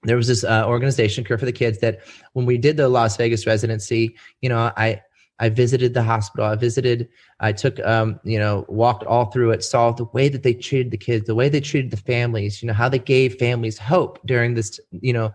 there 0.04 0.16
was 0.16 0.28
this 0.28 0.44
uh, 0.44 0.64
organization 0.66 1.25
cure 1.25 1.38
for 1.38 1.47
the 1.47 1.52
kids 1.52 1.78
that 1.80 2.00
when 2.35 2.47
we 2.47 2.58
did 2.58 2.76
the 2.76 2.88
las 2.88 3.16
vegas 3.16 3.47
residency 3.47 4.14
you 4.42 4.49
know 4.49 4.70
i 4.76 5.00
I 5.40 5.49
visited 5.49 5.94
the 5.94 6.02
hospital. 6.02 6.47
I 6.47 6.56
visited, 6.56 7.08
I 7.40 7.52
took, 7.52 7.78
um, 7.80 8.18
you 8.25 8.38
know, 8.38 8.64
walked 8.68 9.04
all 9.04 9.26
through 9.26 9.52
it, 9.52 9.62
saw 9.62 9.92
the 9.92 10.04
way 10.06 10.28
that 10.28 10.42
they 10.42 10.54
treated 10.54 10.90
the 10.90 10.99
kids, 10.99 11.26
the 11.26 11.35
way 11.35 11.49
they 11.49 11.61
treated 11.61 11.90
the 11.90 11.97
families, 11.97 12.61
you 12.61 12.66
know, 12.66 12.75
how 12.75 12.88
they 12.88 12.99
gave 12.99 13.37
families 13.37 13.78
hope 13.78 14.18
during 14.26 14.54
this, 14.54 14.80
you 14.90 15.12
know, 15.12 15.32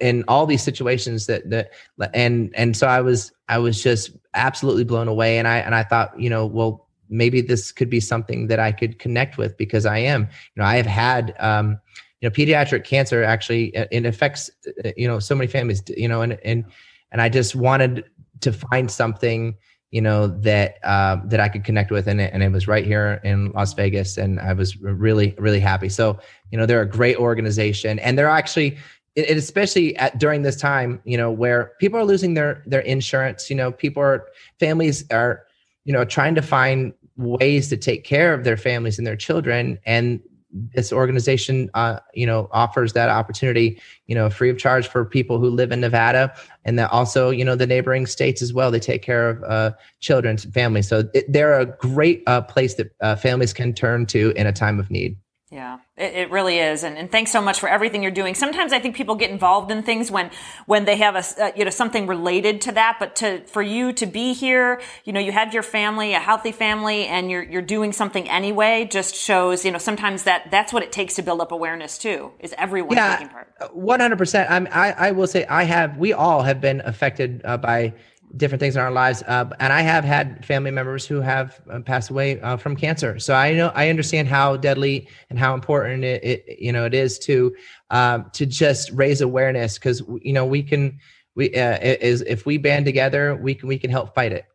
in 0.00 0.24
all 0.28 0.46
these 0.46 0.62
situations 0.62 1.26
that 1.26 1.48
that 1.50 1.70
and 2.14 2.50
and 2.54 2.76
so 2.76 2.86
I 2.86 3.00
was 3.00 3.32
I 3.48 3.58
was 3.58 3.82
just 3.82 4.10
absolutely 4.34 4.84
blown 4.84 5.08
away. 5.08 5.38
And 5.38 5.48
I 5.48 5.58
and 5.58 5.74
I 5.74 5.82
thought 5.82 6.18
you 6.20 6.30
know 6.30 6.46
well 6.46 6.86
maybe 7.08 7.40
this 7.40 7.72
could 7.72 7.88
be 7.88 8.00
something 8.00 8.48
that 8.48 8.58
I 8.58 8.72
could 8.72 8.98
connect 8.98 9.38
with 9.38 9.56
because 9.56 9.86
I 9.86 9.98
am 9.98 10.22
you 10.22 10.62
know 10.62 10.64
I 10.64 10.76
have 10.76 10.86
had 10.86 11.34
um 11.38 11.78
you 12.20 12.28
know 12.28 12.32
pediatric 12.32 12.84
cancer 12.84 13.22
actually 13.22 13.76
uh, 13.76 13.86
it 13.90 14.04
affects 14.04 14.50
uh, 14.84 14.90
you 14.96 15.06
know 15.06 15.18
so 15.18 15.34
many 15.34 15.48
families 15.48 15.82
you 15.96 16.08
know 16.08 16.22
and 16.22 16.38
and 16.44 16.64
and 17.12 17.22
I 17.22 17.28
just 17.28 17.54
wanted 17.54 18.04
to 18.40 18.52
find 18.52 18.90
something 18.90 19.56
you 19.90 20.00
know 20.00 20.26
that 20.26 20.78
uh, 20.82 21.16
that 21.26 21.40
I 21.40 21.48
could 21.48 21.64
connect 21.64 21.90
with, 21.90 22.08
and 22.08 22.20
it, 22.20 22.30
and 22.32 22.42
it 22.42 22.50
was 22.50 22.66
right 22.66 22.84
here 22.84 23.20
in 23.24 23.52
Las 23.52 23.72
Vegas, 23.74 24.16
and 24.16 24.40
I 24.40 24.52
was 24.52 24.76
really 24.78 25.34
really 25.38 25.60
happy. 25.60 25.88
So 25.88 26.18
you 26.50 26.58
know 26.58 26.66
they're 26.66 26.82
a 26.82 26.88
great 26.88 27.16
organization, 27.16 27.98
and 28.00 28.18
they're 28.18 28.28
actually 28.28 28.76
it 29.16 29.36
especially 29.38 29.96
at 29.96 30.18
during 30.18 30.42
this 30.42 30.56
time, 30.56 31.00
you 31.04 31.16
know, 31.16 31.30
where 31.30 31.72
people 31.80 31.98
are 31.98 32.04
losing 32.04 32.34
their 32.34 32.62
their 32.66 32.80
insurance. 32.80 33.48
You 33.50 33.56
know, 33.56 33.72
people 33.72 34.02
are 34.02 34.26
families 34.60 35.04
are 35.10 35.44
you 35.84 35.92
know 35.92 36.04
trying 36.04 36.34
to 36.34 36.42
find 36.42 36.92
ways 37.16 37.68
to 37.70 37.78
take 37.78 38.04
care 38.04 38.34
of 38.34 38.44
their 38.44 38.58
families 38.58 38.98
and 38.98 39.06
their 39.06 39.16
children, 39.16 39.78
and 39.86 40.20
this 40.52 40.92
organization 40.92 41.70
uh, 41.72 41.98
you 42.12 42.26
know 42.26 42.48
offers 42.52 42.92
that 42.92 43.08
opportunity 43.08 43.80
you 44.06 44.14
know 44.14 44.28
free 44.28 44.50
of 44.50 44.58
charge 44.58 44.86
for 44.86 45.04
people 45.04 45.38
who 45.38 45.48
live 45.48 45.72
in 45.72 45.80
nevada. 45.80 46.34
And 46.66 46.78
that 46.78 46.92
also 46.92 47.30
you 47.30 47.44
know 47.44 47.56
the 47.56 47.66
neighboring 47.66 48.04
states 48.04 48.42
as 48.42 48.52
well 48.52 48.70
they 48.70 48.80
take 48.80 49.00
care 49.00 49.30
of 49.30 49.42
uh, 49.44 49.72
children 50.00 50.36
and 50.42 50.52
families. 50.52 50.88
So 50.88 51.08
it, 51.14 51.24
they're 51.32 51.58
a 51.58 51.64
great 51.64 52.22
uh, 52.26 52.42
place 52.42 52.74
that 52.74 52.94
uh, 53.00 53.16
families 53.16 53.54
can 53.54 53.72
turn 53.72 54.04
to 54.06 54.32
in 54.36 54.46
a 54.46 54.52
time 54.52 54.78
of 54.78 54.90
need 54.90 55.16
Yeah, 55.48 55.78
it, 55.96 56.12
it 56.14 56.30
really 56.32 56.58
is, 56.58 56.82
and, 56.82 56.98
and 56.98 57.10
thanks 57.10 57.30
so 57.30 57.40
much 57.40 57.60
for 57.60 57.68
everything 57.68 58.02
you're 58.02 58.10
doing. 58.10 58.34
Sometimes 58.34 58.72
I 58.72 58.80
think 58.80 58.96
people 58.96 59.14
get 59.14 59.30
involved 59.30 59.70
in 59.70 59.84
things 59.84 60.10
when 60.10 60.32
when 60.66 60.86
they 60.86 60.96
have 60.96 61.14
a 61.14 61.22
uh, 61.40 61.52
you 61.54 61.62
know 61.64 61.70
something 61.70 62.08
related 62.08 62.62
to 62.62 62.72
that, 62.72 62.96
but 62.98 63.14
to 63.16 63.46
for 63.46 63.62
you 63.62 63.92
to 63.92 64.06
be 64.06 64.32
here, 64.32 64.80
you 65.04 65.12
know, 65.12 65.20
you 65.20 65.30
have 65.30 65.54
your 65.54 65.62
family, 65.62 66.14
a 66.14 66.18
healthy 66.18 66.50
family, 66.50 67.06
and 67.06 67.30
you're 67.30 67.44
you're 67.44 67.62
doing 67.62 67.92
something 67.92 68.28
anyway. 68.28 68.88
Just 68.90 69.14
shows 69.14 69.64
you 69.64 69.70
know 69.70 69.78
sometimes 69.78 70.24
that 70.24 70.50
that's 70.50 70.72
what 70.72 70.82
it 70.82 70.90
takes 70.90 71.14
to 71.14 71.22
build 71.22 71.40
up 71.40 71.52
awareness 71.52 71.96
too. 71.96 72.32
Is 72.40 72.52
everyone 72.58 72.96
taking 72.96 73.28
part? 73.28 73.54
One 73.72 74.00
hundred 74.00 74.18
percent. 74.18 74.50
I'm. 74.50 74.66
I, 74.72 74.94
I 74.98 75.10
will 75.12 75.28
say 75.28 75.46
I 75.46 75.62
have. 75.62 75.96
We 75.96 76.12
all 76.12 76.42
have 76.42 76.60
been 76.60 76.80
affected 76.80 77.42
uh, 77.44 77.56
by 77.56 77.94
different 78.36 78.60
things 78.60 78.76
in 78.76 78.82
our 78.82 78.90
lives, 78.90 79.22
uh, 79.26 79.48
and 79.60 79.72
I 79.72 79.80
have 79.82 80.04
had 80.04 80.44
family 80.44 80.70
members 80.70 81.06
who 81.06 81.20
have 81.20 81.60
uh, 81.70 81.80
passed 81.80 82.10
away 82.10 82.40
uh, 82.40 82.56
from 82.56 82.76
cancer. 82.76 83.18
So 83.18 83.34
I 83.34 83.52
know 83.52 83.72
I 83.74 83.88
understand 83.88 84.28
how 84.28 84.56
deadly 84.56 85.08
and 85.30 85.38
how 85.38 85.54
important 85.54 86.04
it, 86.04 86.24
it 86.24 86.58
you 86.58 86.72
know 86.72 86.84
it 86.84 86.94
is 86.94 87.18
to 87.20 87.54
um, 87.90 88.30
to 88.32 88.46
just 88.46 88.90
raise 88.92 89.20
awareness 89.20 89.74
because 89.74 90.02
you 90.22 90.32
know 90.32 90.44
we 90.44 90.62
can 90.62 90.98
we 91.34 91.54
uh, 91.54 91.78
is 91.80 92.22
if 92.22 92.46
we 92.46 92.58
band 92.58 92.84
together 92.84 93.36
we 93.36 93.54
can 93.54 93.68
we 93.68 93.78
can 93.78 93.90
help 93.90 94.14
fight 94.14 94.32
it. 94.32 94.46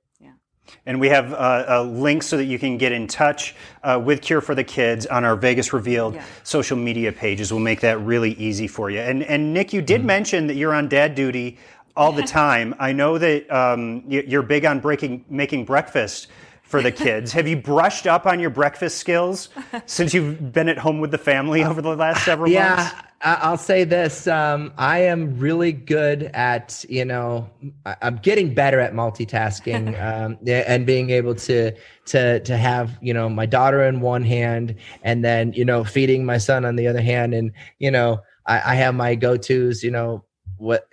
And 0.86 1.00
we 1.00 1.10
have 1.10 1.34
uh, 1.34 1.66
a 1.68 1.84
link 1.84 2.24
so 2.24 2.38
that 2.38 2.46
you 2.46 2.58
can 2.58 2.78
get 2.78 2.92
in 2.92 3.08
touch 3.08 3.56
uh, 3.84 4.02
with 4.04 4.22
Cure 4.22 4.42
for 4.42 4.56
the 4.56 4.64
Kids 4.64 5.06
on 5.06 5.26
our 5.26 5.36
Vegas 5.36 5.74
Revealed 5.74 6.16
Yeah. 6.16 6.24
social 6.44 6.78
media 6.78 7.12
pages. 7.12 7.52
We'll 7.52 7.60
make 7.62 7.82
that 7.82 8.00
really 8.00 8.32
easy 8.34 8.68
for 8.68 8.90
you. 8.90 9.00
And, 9.00 9.24
and 9.24 9.54
Nick, 9.54 9.74
you 9.74 9.82
did 9.82 10.06
mention 10.06 10.48
that 10.48 10.56
you're 10.56 10.74
on 10.74 10.88
dad 10.88 11.14
duty 11.14 11.58
all 12.02 12.12
the 12.12 12.24
time. 12.24 12.74
I 12.80 12.94
know 12.94 13.18
that 13.20 13.50
um, 13.52 14.04
you're 14.08 14.42
big 14.42 14.66
on 14.66 14.80
breaking, 14.80 15.24
making 15.30 15.66
breakfast 15.66 16.28
for 16.64 16.82
the 16.82 16.92
kids. 17.06 17.32
have 17.34 17.48
you 17.48 17.58
brushed 17.58 18.08
up 18.08 18.26
on 18.26 18.40
your 18.40 18.50
breakfast 18.50 18.98
skills 18.98 19.50
since 19.86 20.14
you've 20.14 20.52
been 20.52 20.68
at 20.68 20.80
home 20.80 21.00
with 21.00 21.12
the 21.12 21.18
family 21.18 21.64
over 21.64 21.82
the 21.82 21.96
last 21.96 22.26
several 22.26 22.52
months? 22.52 22.56
Yeah, 22.56 23.02
I'll 23.24 23.58
say 23.58 23.84
this. 23.84 24.26
Um, 24.26 24.74
I 24.80 25.00
am 25.00 25.38
really 25.38 25.72
good 25.74 26.24
at, 26.34 26.84
you 26.90 27.06
know, 27.06 27.48
I'm 27.86 28.16
getting 28.18 28.56
better 28.56 28.80
at 28.80 28.94
multitasking 28.94 30.02
um, 30.04 30.40
and 30.48 30.88
being 30.88 31.12
able 31.12 31.36
to 31.36 31.74
to 32.06 32.40
to 32.40 32.58
have, 32.58 32.98
you 33.00 33.14
know, 33.14 33.30
my 33.30 33.46
daughter 33.46 33.84
in 33.84 34.02
one 34.02 34.24
hand 34.24 34.76
and 35.04 35.24
then, 35.24 35.54
you 35.54 35.66
know, 35.66 35.84
feeding 35.84 36.26
my 36.26 36.40
son 36.40 36.66
on 36.66 36.78
the 36.78 36.88
other 36.88 37.02
hand. 37.02 37.36
And, 37.36 37.52
you 37.78 37.92
know, 37.92 38.22
I, 38.48 38.72
I 38.72 38.76
have 38.76 38.96
my 38.96 39.14
go-tos, 39.14 39.84
you 39.84 39.92
know, 39.92 40.26
what 40.58 40.88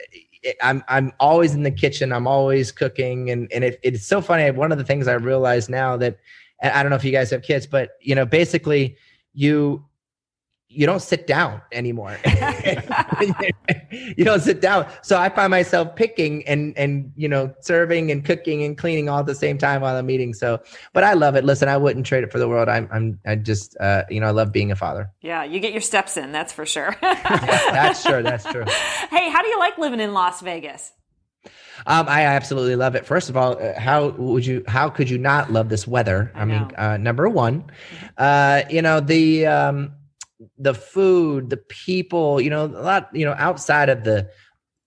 I'm 0.62 0.84
I'm 0.88 1.12
always 1.20 1.54
in 1.54 1.62
the 1.62 1.70
kitchen. 1.70 2.12
I'm 2.12 2.26
always 2.26 2.72
cooking, 2.72 3.30
and 3.30 3.50
and 3.52 3.64
it, 3.64 3.80
it's 3.82 4.04
so 4.04 4.20
funny. 4.20 4.50
One 4.50 4.72
of 4.72 4.78
the 4.78 4.84
things 4.84 5.08
I 5.08 5.14
realize 5.14 5.68
now 5.68 5.96
that 5.96 6.18
I 6.62 6.82
don't 6.82 6.90
know 6.90 6.96
if 6.96 7.04
you 7.04 7.12
guys 7.12 7.30
have 7.30 7.42
kids, 7.42 7.66
but 7.66 7.90
you 8.00 8.14
know, 8.14 8.26
basically, 8.26 8.96
you 9.34 9.84
you 10.70 10.86
don't 10.86 11.00
sit 11.00 11.26
down 11.26 11.62
anymore. 11.72 12.18
you 13.90 14.24
don't 14.24 14.40
sit 14.40 14.60
down. 14.60 14.86
So 15.02 15.18
I 15.18 15.30
find 15.30 15.50
myself 15.50 15.96
picking 15.96 16.46
and 16.46 16.76
and 16.76 17.10
you 17.16 17.28
know 17.28 17.54
serving 17.60 18.10
and 18.10 18.24
cooking 18.24 18.62
and 18.62 18.76
cleaning 18.76 19.08
all 19.08 19.20
at 19.20 19.26
the 19.26 19.34
same 19.34 19.56
time 19.56 19.80
while 19.80 19.96
I'm 19.96 20.10
eating. 20.10 20.34
So, 20.34 20.60
but 20.92 21.04
I 21.04 21.14
love 21.14 21.36
it. 21.36 21.44
Listen, 21.44 21.68
I 21.68 21.78
wouldn't 21.78 22.04
trade 22.04 22.22
it 22.22 22.30
for 22.30 22.38
the 22.38 22.48
world. 22.48 22.68
I'm 22.68 22.88
I'm 22.92 23.18
I 23.26 23.36
just 23.36 23.76
uh, 23.80 24.04
you 24.10 24.20
know 24.20 24.26
I 24.26 24.30
love 24.30 24.52
being 24.52 24.70
a 24.70 24.76
father. 24.76 25.10
Yeah, 25.22 25.44
you 25.44 25.58
get 25.58 25.72
your 25.72 25.80
steps 25.80 26.16
in. 26.16 26.32
That's 26.32 26.52
for 26.52 26.66
sure. 26.66 26.94
That's 27.00 28.04
true. 28.04 28.22
That's 28.22 28.44
true. 28.44 28.64
hey, 29.10 29.30
how 29.30 29.42
do 29.42 29.48
you 29.48 29.58
like 29.58 29.78
living 29.78 30.00
in 30.00 30.12
Las 30.12 30.42
Vegas? 30.42 30.92
Um, 31.86 32.06
I 32.08 32.22
absolutely 32.22 32.76
love 32.76 32.94
it. 32.96 33.06
First 33.06 33.30
of 33.30 33.36
all, 33.36 33.56
uh, 33.58 33.78
how 33.78 34.08
would 34.08 34.44
you? 34.44 34.64
How 34.66 34.90
could 34.90 35.08
you 35.08 35.16
not 35.16 35.52
love 35.52 35.68
this 35.68 35.86
weather? 35.86 36.30
I, 36.34 36.44
mean, 36.44 36.70
uh, 36.76 36.96
number 36.96 37.28
one, 37.28 37.70
uh, 38.18 38.62
you 38.68 38.82
know 38.82 39.00
the 39.00 39.46
um, 39.46 39.92
the 40.58 40.74
food, 40.74 41.50
the 41.50 41.56
people. 41.56 42.40
You 42.40 42.50
know, 42.50 42.64
a 42.64 42.82
lot. 42.82 43.10
You 43.12 43.24
know, 43.24 43.34
outside 43.38 43.88
of 43.88 44.04
the 44.04 44.30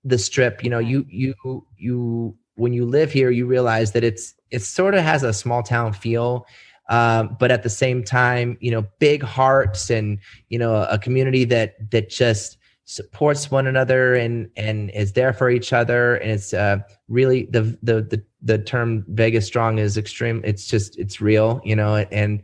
the 0.03 0.17
strip, 0.17 0.63
you 0.63 0.69
know, 0.69 0.79
you 0.79 1.05
you 1.09 1.65
you 1.77 2.35
when 2.55 2.73
you 2.73 2.85
live 2.85 3.11
here, 3.11 3.31
you 3.31 3.45
realize 3.45 3.91
that 3.93 4.03
it's 4.03 4.33
it 4.51 4.61
sort 4.61 4.93
of 4.93 5.03
has 5.03 5.23
a 5.23 5.33
small 5.33 5.63
town 5.63 5.93
feel. 5.93 6.45
Um, 6.89 7.37
but 7.39 7.51
at 7.51 7.63
the 7.63 7.69
same 7.69 8.03
time, 8.03 8.57
you 8.59 8.69
know, 8.69 8.85
big 8.99 9.23
hearts 9.23 9.89
and 9.89 10.19
you 10.49 10.59
know 10.59 10.75
a, 10.75 10.97
community 10.99 11.45
that 11.45 11.89
that 11.91 12.09
just 12.09 12.57
supports 12.85 13.49
one 13.49 13.67
another 13.67 14.15
and 14.15 14.49
and 14.57 14.89
is 14.91 15.13
there 15.13 15.31
for 15.31 15.49
each 15.49 15.71
other 15.71 16.15
and 16.15 16.31
it's 16.31 16.53
uh 16.53 16.77
really 17.07 17.45
the 17.45 17.61
the 17.81 18.01
the, 18.01 18.21
the 18.41 18.57
term 18.57 19.05
vegas 19.09 19.45
strong 19.45 19.77
is 19.77 19.97
extreme 19.97 20.41
it's 20.43 20.65
just 20.65 20.97
it's 20.97 21.21
real 21.21 21.61
you 21.63 21.73
know 21.73 21.95
and 21.95 22.41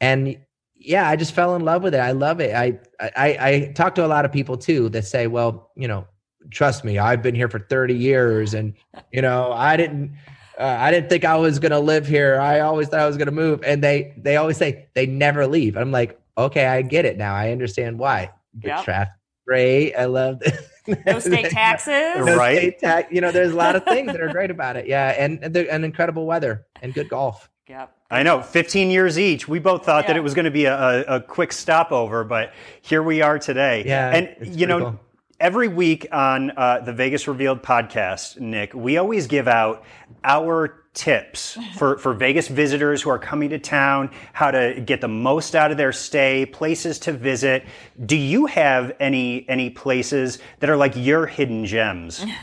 and 0.00 0.36
yeah 0.84 1.08
i 1.08 1.16
just 1.16 1.32
fell 1.32 1.54
in 1.56 1.62
love 1.64 1.82
with 1.82 1.94
it 1.94 2.00
i 2.00 2.12
love 2.12 2.40
it 2.40 2.54
i 2.54 2.78
i 3.00 3.28
i 3.40 3.72
talk 3.74 3.94
to 3.94 4.04
a 4.04 4.08
lot 4.08 4.24
of 4.24 4.32
people 4.32 4.56
too 4.56 4.88
that 4.90 5.04
say 5.04 5.26
well 5.26 5.70
you 5.76 5.88
know 5.88 6.06
trust 6.50 6.84
me 6.84 6.98
i've 6.98 7.22
been 7.22 7.34
here 7.34 7.48
for 7.48 7.58
30 7.58 7.94
years 7.94 8.54
and 8.54 8.74
you 9.12 9.22
know 9.22 9.52
i 9.52 9.76
didn't 9.76 10.14
uh, 10.56 10.76
I 10.78 10.92
didn't 10.92 11.08
think 11.08 11.24
I 11.24 11.34
was 11.36 11.58
gonna 11.58 11.80
live 11.80 12.06
here. 12.06 12.38
I 12.38 12.60
always 12.60 12.86
thought 12.86 13.00
I 13.00 13.06
was 13.08 13.16
gonna 13.16 13.32
move, 13.32 13.64
and 13.64 13.82
they 13.82 14.14
they 14.16 14.36
always 14.36 14.56
say 14.56 14.86
they 14.94 15.04
never 15.04 15.48
leave. 15.48 15.76
I'm 15.76 15.90
like, 15.90 16.16
okay, 16.38 16.64
I 16.64 16.80
get 16.82 17.04
it 17.04 17.16
now. 17.18 17.34
I 17.34 17.50
understand 17.50 17.98
why. 17.98 18.30
The 18.62 18.68
Yep. 18.68 18.84
traffic 18.84 19.14
great. 19.48 19.94
I 19.96 20.04
love 20.04 20.40
No 21.06 21.18
state 21.18 21.46
taxes. 21.50 22.24
no 22.24 22.36
Right. 22.36 22.56
state 22.56 22.78
tax. 22.78 23.12
You 23.12 23.20
know, 23.20 23.32
there's 23.32 23.52
a 23.52 23.56
lot 23.56 23.74
of 23.74 23.84
things 23.84 24.12
that 24.12 24.20
are 24.20 24.28
great 24.28 24.52
about 24.52 24.76
it. 24.76 24.86
Yeah, 24.86 25.08
and 25.18 25.42
and, 25.42 25.52
the, 25.52 25.68
and 25.72 25.84
incredible 25.84 26.24
weather 26.24 26.66
and 26.82 26.94
good 26.94 27.08
golf. 27.08 27.50
Yep. 27.68 27.96
I 28.10 28.22
know, 28.22 28.42
15 28.42 28.90
years 28.90 29.18
each. 29.18 29.48
We 29.48 29.58
both 29.58 29.86
thought 29.86 30.06
that 30.06 30.16
it 30.16 30.22
was 30.22 30.34
going 30.34 30.44
to 30.44 30.50
be 30.50 30.66
a, 30.66 30.76
a, 30.76 31.16
a 31.16 31.20
quick 31.20 31.50
stopover, 31.50 32.22
but 32.22 32.52
here 32.82 33.02
we 33.02 33.22
are 33.22 33.38
today. 33.38 33.82
Yeah, 33.86 34.14
and 34.14 34.56
you 34.56 34.66
know, 34.66 34.80
cool. 34.80 35.00
every 35.40 35.68
week 35.68 36.06
on 36.12 36.50
uh, 36.50 36.80
the 36.80 36.92
Vegas 36.92 37.26
Revealed 37.26 37.62
podcast, 37.62 38.38
Nick, 38.38 38.74
we 38.74 38.98
always 38.98 39.26
give 39.26 39.48
out 39.48 39.84
our 40.24 40.84
tips 40.92 41.56
for, 41.76 41.96
for 41.98 42.12
Vegas 42.12 42.48
visitors 42.48 43.00
who 43.00 43.08
are 43.08 43.18
coming 43.18 43.48
to 43.48 43.58
town, 43.58 44.10
how 44.34 44.50
to 44.50 44.80
get 44.84 45.00
the 45.00 45.08
most 45.08 45.56
out 45.56 45.70
of 45.70 45.78
their 45.78 45.92
stay, 45.92 46.44
places 46.44 46.98
to 47.00 47.12
visit. 47.12 47.64
Do 48.04 48.16
you 48.16 48.44
have 48.44 48.94
any 49.00 49.48
any 49.48 49.70
places 49.70 50.38
that 50.60 50.68
are 50.68 50.76
like 50.76 50.92
your 50.96 51.26
hidden 51.26 51.64
gems? 51.64 52.24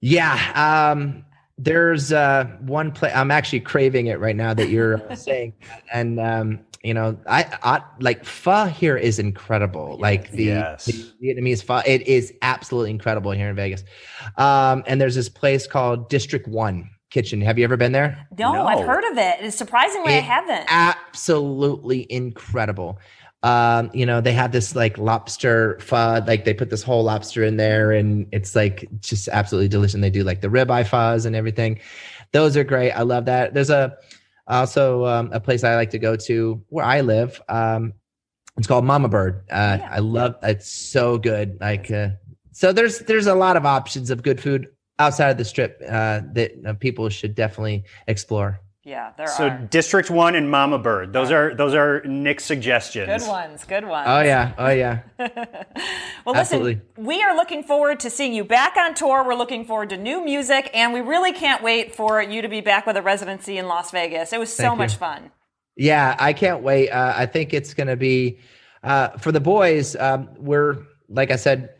Yeah. 0.00 0.92
Um, 0.92 1.24
there's 1.58 2.12
uh, 2.12 2.44
one 2.60 2.92
place 2.92 3.12
I'm 3.14 3.30
actually 3.30 3.60
craving 3.60 4.06
it 4.06 4.20
right 4.20 4.36
now 4.36 4.54
that 4.54 4.68
you're 4.68 5.02
uh, 5.10 5.14
saying, 5.16 5.52
and 5.92 6.20
um, 6.20 6.60
you 6.84 6.94
know, 6.94 7.18
I, 7.26 7.58
I 7.62 7.82
like 8.00 8.24
pho 8.24 8.66
here 8.66 8.96
is 8.96 9.18
incredible. 9.18 9.98
Like 9.98 10.30
the, 10.30 10.44
Yes. 10.44 10.84
the 10.84 10.92
Vietnamese 11.22 11.62
pho, 11.64 11.82
it 11.84 12.02
is 12.06 12.32
absolutely 12.42 12.90
incredible 12.90 13.32
here 13.32 13.48
in 13.50 13.56
Vegas. 13.56 13.82
Um, 14.36 14.84
and 14.86 15.00
there's 15.00 15.16
this 15.16 15.28
place 15.28 15.66
called 15.66 16.08
District 16.08 16.46
One 16.46 16.88
Kitchen. 17.10 17.40
Have 17.40 17.58
you 17.58 17.64
ever 17.64 17.76
been 17.76 17.92
there? 17.92 18.26
No, 18.38 18.52
No. 18.52 18.66
I've 18.66 18.86
heard 18.86 19.04
of 19.10 19.18
it. 19.18 19.38
It's 19.40 19.56
surprisingly 19.56 20.14
I 20.14 20.20
haven't. 20.20 20.66
absolutely 20.68 22.06
incredible. 22.12 22.98
Um, 23.42 23.90
you 23.94 24.04
know, 24.04 24.20
they 24.20 24.32
have 24.32 24.50
this 24.50 24.74
like 24.74 24.98
lobster 24.98 25.78
pho, 25.80 26.22
like 26.26 26.44
they 26.44 26.54
put 26.54 26.70
this 26.70 26.82
whole 26.82 27.04
lobster 27.04 27.44
in 27.44 27.56
there 27.56 27.92
and 27.92 28.26
it's 28.32 28.56
like 28.56 28.88
just 29.00 29.28
absolutely 29.28 29.68
delicious. 29.68 29.94
And 29.94 30.02
they 30.02 30.10
do 30.10 30.24
like 30.24 30.40
the 30.40 30.48
ribeye 30.48 30.86
fuzz 30.86 31.24
and 31.24 31.36
everything. 31.36 31.80
Those 32.32 32.56
are 32.56 32.64
great. 32.64 32.92
I 32.92 33.02
love 33.02 33.26
that. 33.26 33.54
There's 33.54 33.70
a 33.70 33.96
also 34.48 35.04
um, 35.06 35.30
a 35.32 35.40
place 35.40 35.62
I 35.62 35.76
like 35.76 35.90
to 35.90 35.98
go 35.98 36.16
to 36.16 36.62
where 36.68 36.84
I 36.84 37.02
live. 37.02 37.40
Um, 37.48 37.92
it's 38.56 38.66
called 38.66 38.84
Mama 38.84 39.08
Bird. 39.08 39.44
Uh, 39.50 39.78
I 39.88 40.00
love 40.00 40.34
it's 40.42 40.70
so 40.70 41.16
good. 41.16 41.58
Like 41.60 41.90
uh, 41.90 42.10
so 42.52 42.72
there's 42.72 42.98
there's 43.00 43.28
a 43.28 43.34
lot 43.34 43.56
of 43.56 43.64
options 43.64 44.10
of 44.10 44.22
good 44.22 44.40
food 44.40 44.68
outside 44.98 45.30
of 45.30 45.38
the 45.38 45.44
strip 45.44 45.80
uh, 45.88 46.22
that 46.32 46.52
uh, 46.66 46.72
people 46.74 47.08
should 47.08 47.36
definitely 47.36 47.84
explore. 48.08 48.60
Yeah, 48.88 49.12
there 49.18 49.26
So 49.26 49.48
are. 49.48 49.58
So 49.60 49.66
District 49.66 50.10
One 50.10 50.34
and 50.34 50.50
Mama 50.50 50.78
Bird. 50.78 51.12
Those 51.12 51.30
are 51.30 51.54
those 51.54 51.74
are 51.74 52.00
Nick's 52.04 52.46
suggestions. 52.46 53.22
Good 53.22 53.28
ones, 53.28 53.64
good 53.64 53.86
ones. 53.86 54.06
Oh 54.08 54.20
yeah, 54.22 54.54
oh 54.56 54.70
yeah. 54.70 55.00
Well, 56.24 56.36
Absolutely. 56.36 56.74
listen, 56.74 57.04
we 57.06 57.22
are 57.22 57.34
looking 57.36 57.62
forward 57.62 58.00
to 58.00 58.10
seeing 58.10 58.34
you 58.34 58.44
back 58.44 58.76
on 58.76 58.94
tour. 58.94 59.24
We're 59.24 59.34
looking 59.34 59.64
forward 59.64 59.90
to 59.90 59.96
new 59.96 60.22
music, 60.22 60.70
and 60.74 60.92
we 60.92 61.00
really 61.00 61.32
can't 61.32 61.62
wait 61.62 61.94
for 61.94 62.20
you 62.22 62.42
to 62.42 62.48
be 62.48 62.60
back 62.60 62.86
with 62.86 62.96
a 62.98 63.02
residency 63.02 63.56
in 63.56 63.66
Las 63.66 63.90
Vegas. 63.92 64.32
It 64.34 64.38
was 64.38 64.52
so 64.54 64.64
Thank 64.64 64.78
much 64.78 64.92
you. 64.92 64.98
fun. 64.98 65.30
Yeah, 65.76 66.16
I 66.18 66.34
can't 66.34 66.62
wait. 66.62 66.90
Uh, 66.90 67.14
I 67.16 67.24
think 67.26 67.54
it's 67.54 67.72
going 67.72 67.86
to 67.86 67.96
be 67.96 68.40
uh, 68.82 69.10
for 69.18 69.32
the 69.32 69.40
boys. 69.40 69.96
Um, 69.96 70.28
we're 70.38 70.78
like 71.08 71.30
I 71.30 71.36
said, 71.36 71.70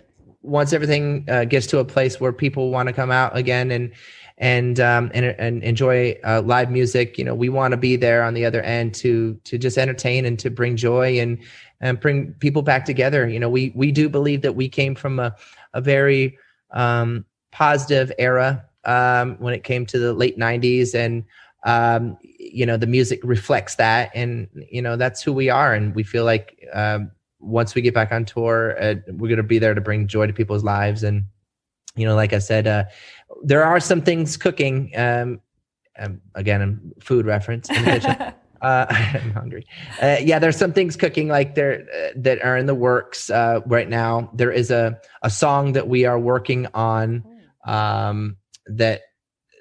once 0.43 0.73
everything 0.73 1.27
uh, 1.29 1.45
gets 1.45 1.67
to 1.69 1.79
a 1.79 1.85
place 1.85 2.19
where 2.21 2.33
people 2.33 2.71
want 2.71 2.87
to 2.89 2.93
come 2.95 3.11
out 3.11 3.37
again 3.37 3.71
and 3.71 3.93
and 4.39 4.79
um, 4.79 5.11
and, 5.15 5.27
and 5.27 5.63
enjoy 5.65 6.17
uh, 6.25 6.43
live 6.45 6.71
music, 6.71 7.19
you 7.19 7.25
know, 7.25 7.35
we 7.35 7.49
want 7.49 7.73
to 7.73 7.77
be 7.77 7.97
there 7.97 8.23
on 8.23 8.35
the 8.35 8.45
other 8.45 8.63
end 8.63 8.95
to 8.95 9.35
to 9.45 9.59
just 9.59 9.77
entertain 9.77 10.25
and 10.25 10.39
to 10.39 10.49
bring 10.49 10.77
joy 10.77 11.19
and 11.19 11.39
and 11.81 12.01
bring 12.01 12.33
people 12.35 12.63
back 12.63 12.85
together. 12.85 13.29
You 13.29 13.41
know, 13.41 13.51
we 13.51 13.73
we 13.75 13.91
do 13.91 14.09
believe 14.09 14.43
that 14.43 14.55
we 14.55 14.69
came 14.69 14.95
from 14.95 15.19
a 15.19 15.35
a 15.75 15.81
very 15.81 16.39
um, 16.71 17.25
positive 17.51 18.13
era 18.19 18.65
um, 18.85 19.37
when 19.39 19.55
it 19.55 19.65
came 19.65 19.85
to 19.87 19.99
the 19.99 20.13
late 20.13 20.39
'90s 20.39 20.95
and 20.95 21.25
um, 21.65 22.17
you 22.23 22.65
know 22.65 22.77
the 22.77 22.87
music 22.87 23.21
reflects 23.25 23.75
that. 23.75 24.13
And 24.15 24.49
you 24.71 24.81
know 24.81 24.97
that's 24.97 25.21
who 25.21 25.33
we 25.33 25.51
are. 25.51 25.75
And 25.75 25.97
we 25.97 26.05
feel 26.05 26.25
like 26.25 26.65
um, 26.73 27.11
once 27.41 27.75
we 27.75 27.83
get 27.83 27.95
back 27.95 28.13
on 28.13 28.25
tour 28.25 28.77
uh, 28.81 28.95
we're 29.09 29.29
going 29.29 29.37
to 29.37 29.43
be 29.43 29.59
there 29.59 29.75
to 29.75 29.81
bring 29.81 30.07
joy 30.07 30.27
to 30.27 30.33
people's 30.33 30.65
lives 30.65 31.05
and 31.05 31.25
you 31.97 32.07
know 32.07 32.15
like 32.15 32.33
i 32.33 32.39
said 32.39 32.67
uh, 32.67 32.85
there 33.43 33.65
are 33.65 33.81
some 33.81 34.01
things 34.03 34.37
cooking 34.37 34.91
um, 34.97 35.41
um 35.99 36.21
again 36.35 36.93
food 37.01 37.27
reference 37.27 37.69
in 37.71 37.85
the 37.85 37.91
kitchen 37.91 38.17
uh, 38.63 38.87
i'm 38.91 39.33
hungry 39.33 39.67
uh, 40.03 40.17
yeah 40.21 40.39
there's 40.39 40.57
some 40.57 40.73
things 40.73 40.97
cooking 40.97 41.29
like 41.29 41.55
there 41.55 41.87
uh, 41.95 42.09
that 42.17 42.43
are 42.45 42.57
in 42.57 42.67
the 42.67 42.75
works 42.75 43.31
uh, 43.31 43.61
right 43.67 43.89
now 43.89 44.31
there 44.35 44.53
is 44.53 44.71
a 44.71 44.99
a 45.23 45.31
song 45.31 45.73
that 45.73 45.89
we 45.89 46.05
are 46.05 46.19
working 46.19 46.67
on 46.75 47.25
um, 47.67 48.37
that 48.67 49.03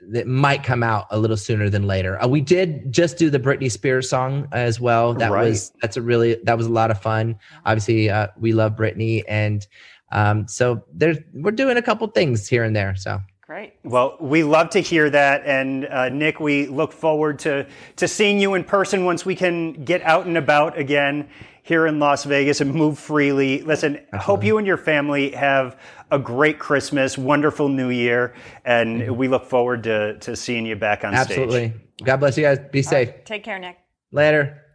that 0.10 0.27
might 0.27 0.63
come 0.63 0.84
out 0.84 1.05
a 1.12 1.19
little 1.19 1.36
sooner 1.36 1.69
than 1.69 1.86
later. 1.86 2.22
Uh, 2.24 2.27
we 2.27 2.39
did 2.39 2.93
just 2.93 3.17
do 3.17 3.29
the 3.29 3.39
Britney 3.39 3.69
Spears 3.69 4.10
song 4.10 4.48
as 4.53 4.79
well. 4.79 5.13
That 5.13 5.31
Right. 5.31 5.50
was 5.50 5.74
that's 5.81 5.98
a 5.98 6.01
really 6.01 6.38
that 6.43 6.57
was 6.57 6.67
a 6.67 6.72
lot 6.72 6.91
of 6.91 7.01
fun. 7.01 7.36
Obviously, 7.65 8.10
uh, 8.10 8.27
we 8.39 8.53
love 8.53 8.75
Britney, 8.75 9.24
and 9.27 9.67
um, 10.11 10.47
so 10.47 10.83
there's 10.93 11.17
we're 11.33 11.51
doing 11.51 11.77
a 11.77 11.81
couple 11.81 12.07
things 12.07 12.47
here 12.47 12.63
and 12.63 12.75
there. 12.75 12.95
So 12.95 13.19
Great. 13.47 13.75
Well, 13.85 14.17
we 14.19 14.43
love 14.43 14.71
to 14.71 14.81
hear 14.81 15.09
that, 15.09 15.45
and 15.45 15.85
uh, 15.85 16.09
Nick, 16.09 16.41
we 16.41 16.67
look 16.67 16.91
forward 16.91 17.39
to 17.39 17.65
to 17.95 18.05
seeing 18.05 18.41
you 18.41 18.55
in 18.55 18.65
person 18.65 19.05
once 19.05 19.25
we 19.25 19.35
can 19.35 19.85
get 19.85 20.01
out 20.01 20.25
and 20.25 20.37
about 20.37 20.77
again 20.77 21.29
here 21.63 21.87
in 21.87 21.97
Las 21.97 22.25
Vegas 22.25 22.59
and 22.59 22.73
move 22.73 22.99
freely. 22.99 23.61
Listen, 23.61 24.05
hope 24.19 24.43
you 24.43 24.57
and 24.57 24.67
your 24.67 24.75
family 24.75 25.31
have 25.31 25.79
a 26.11 26.19
great 26.19 26.59
Christmas, 26.59 27.17
wonderful 27.17 27.69
New 27.69 27.89
Year, 27.89 28.33
and 28.65 29.17
we 29.17 29.29
look 29.29 29.45
forward 29.45 29.81
to 29.83 30.19
to 30.19 30.35
seeing 30.35 30.65
you 30.65 30.75
back 30.75 31.05
on 31.05 31.13
stage. 31.13 31.21
absolutely, 31.21 31.73
God 32.03 32.17
bless 32.17 32.37
you 32.37 32.43
guys. 32.43 32.59
Be 32.69 32.81
safe. 32.81 33.11
Take 33.23 33.45
care, 33.45 33.59
Nick. 33.59 33.77
Later. 34.11 34.66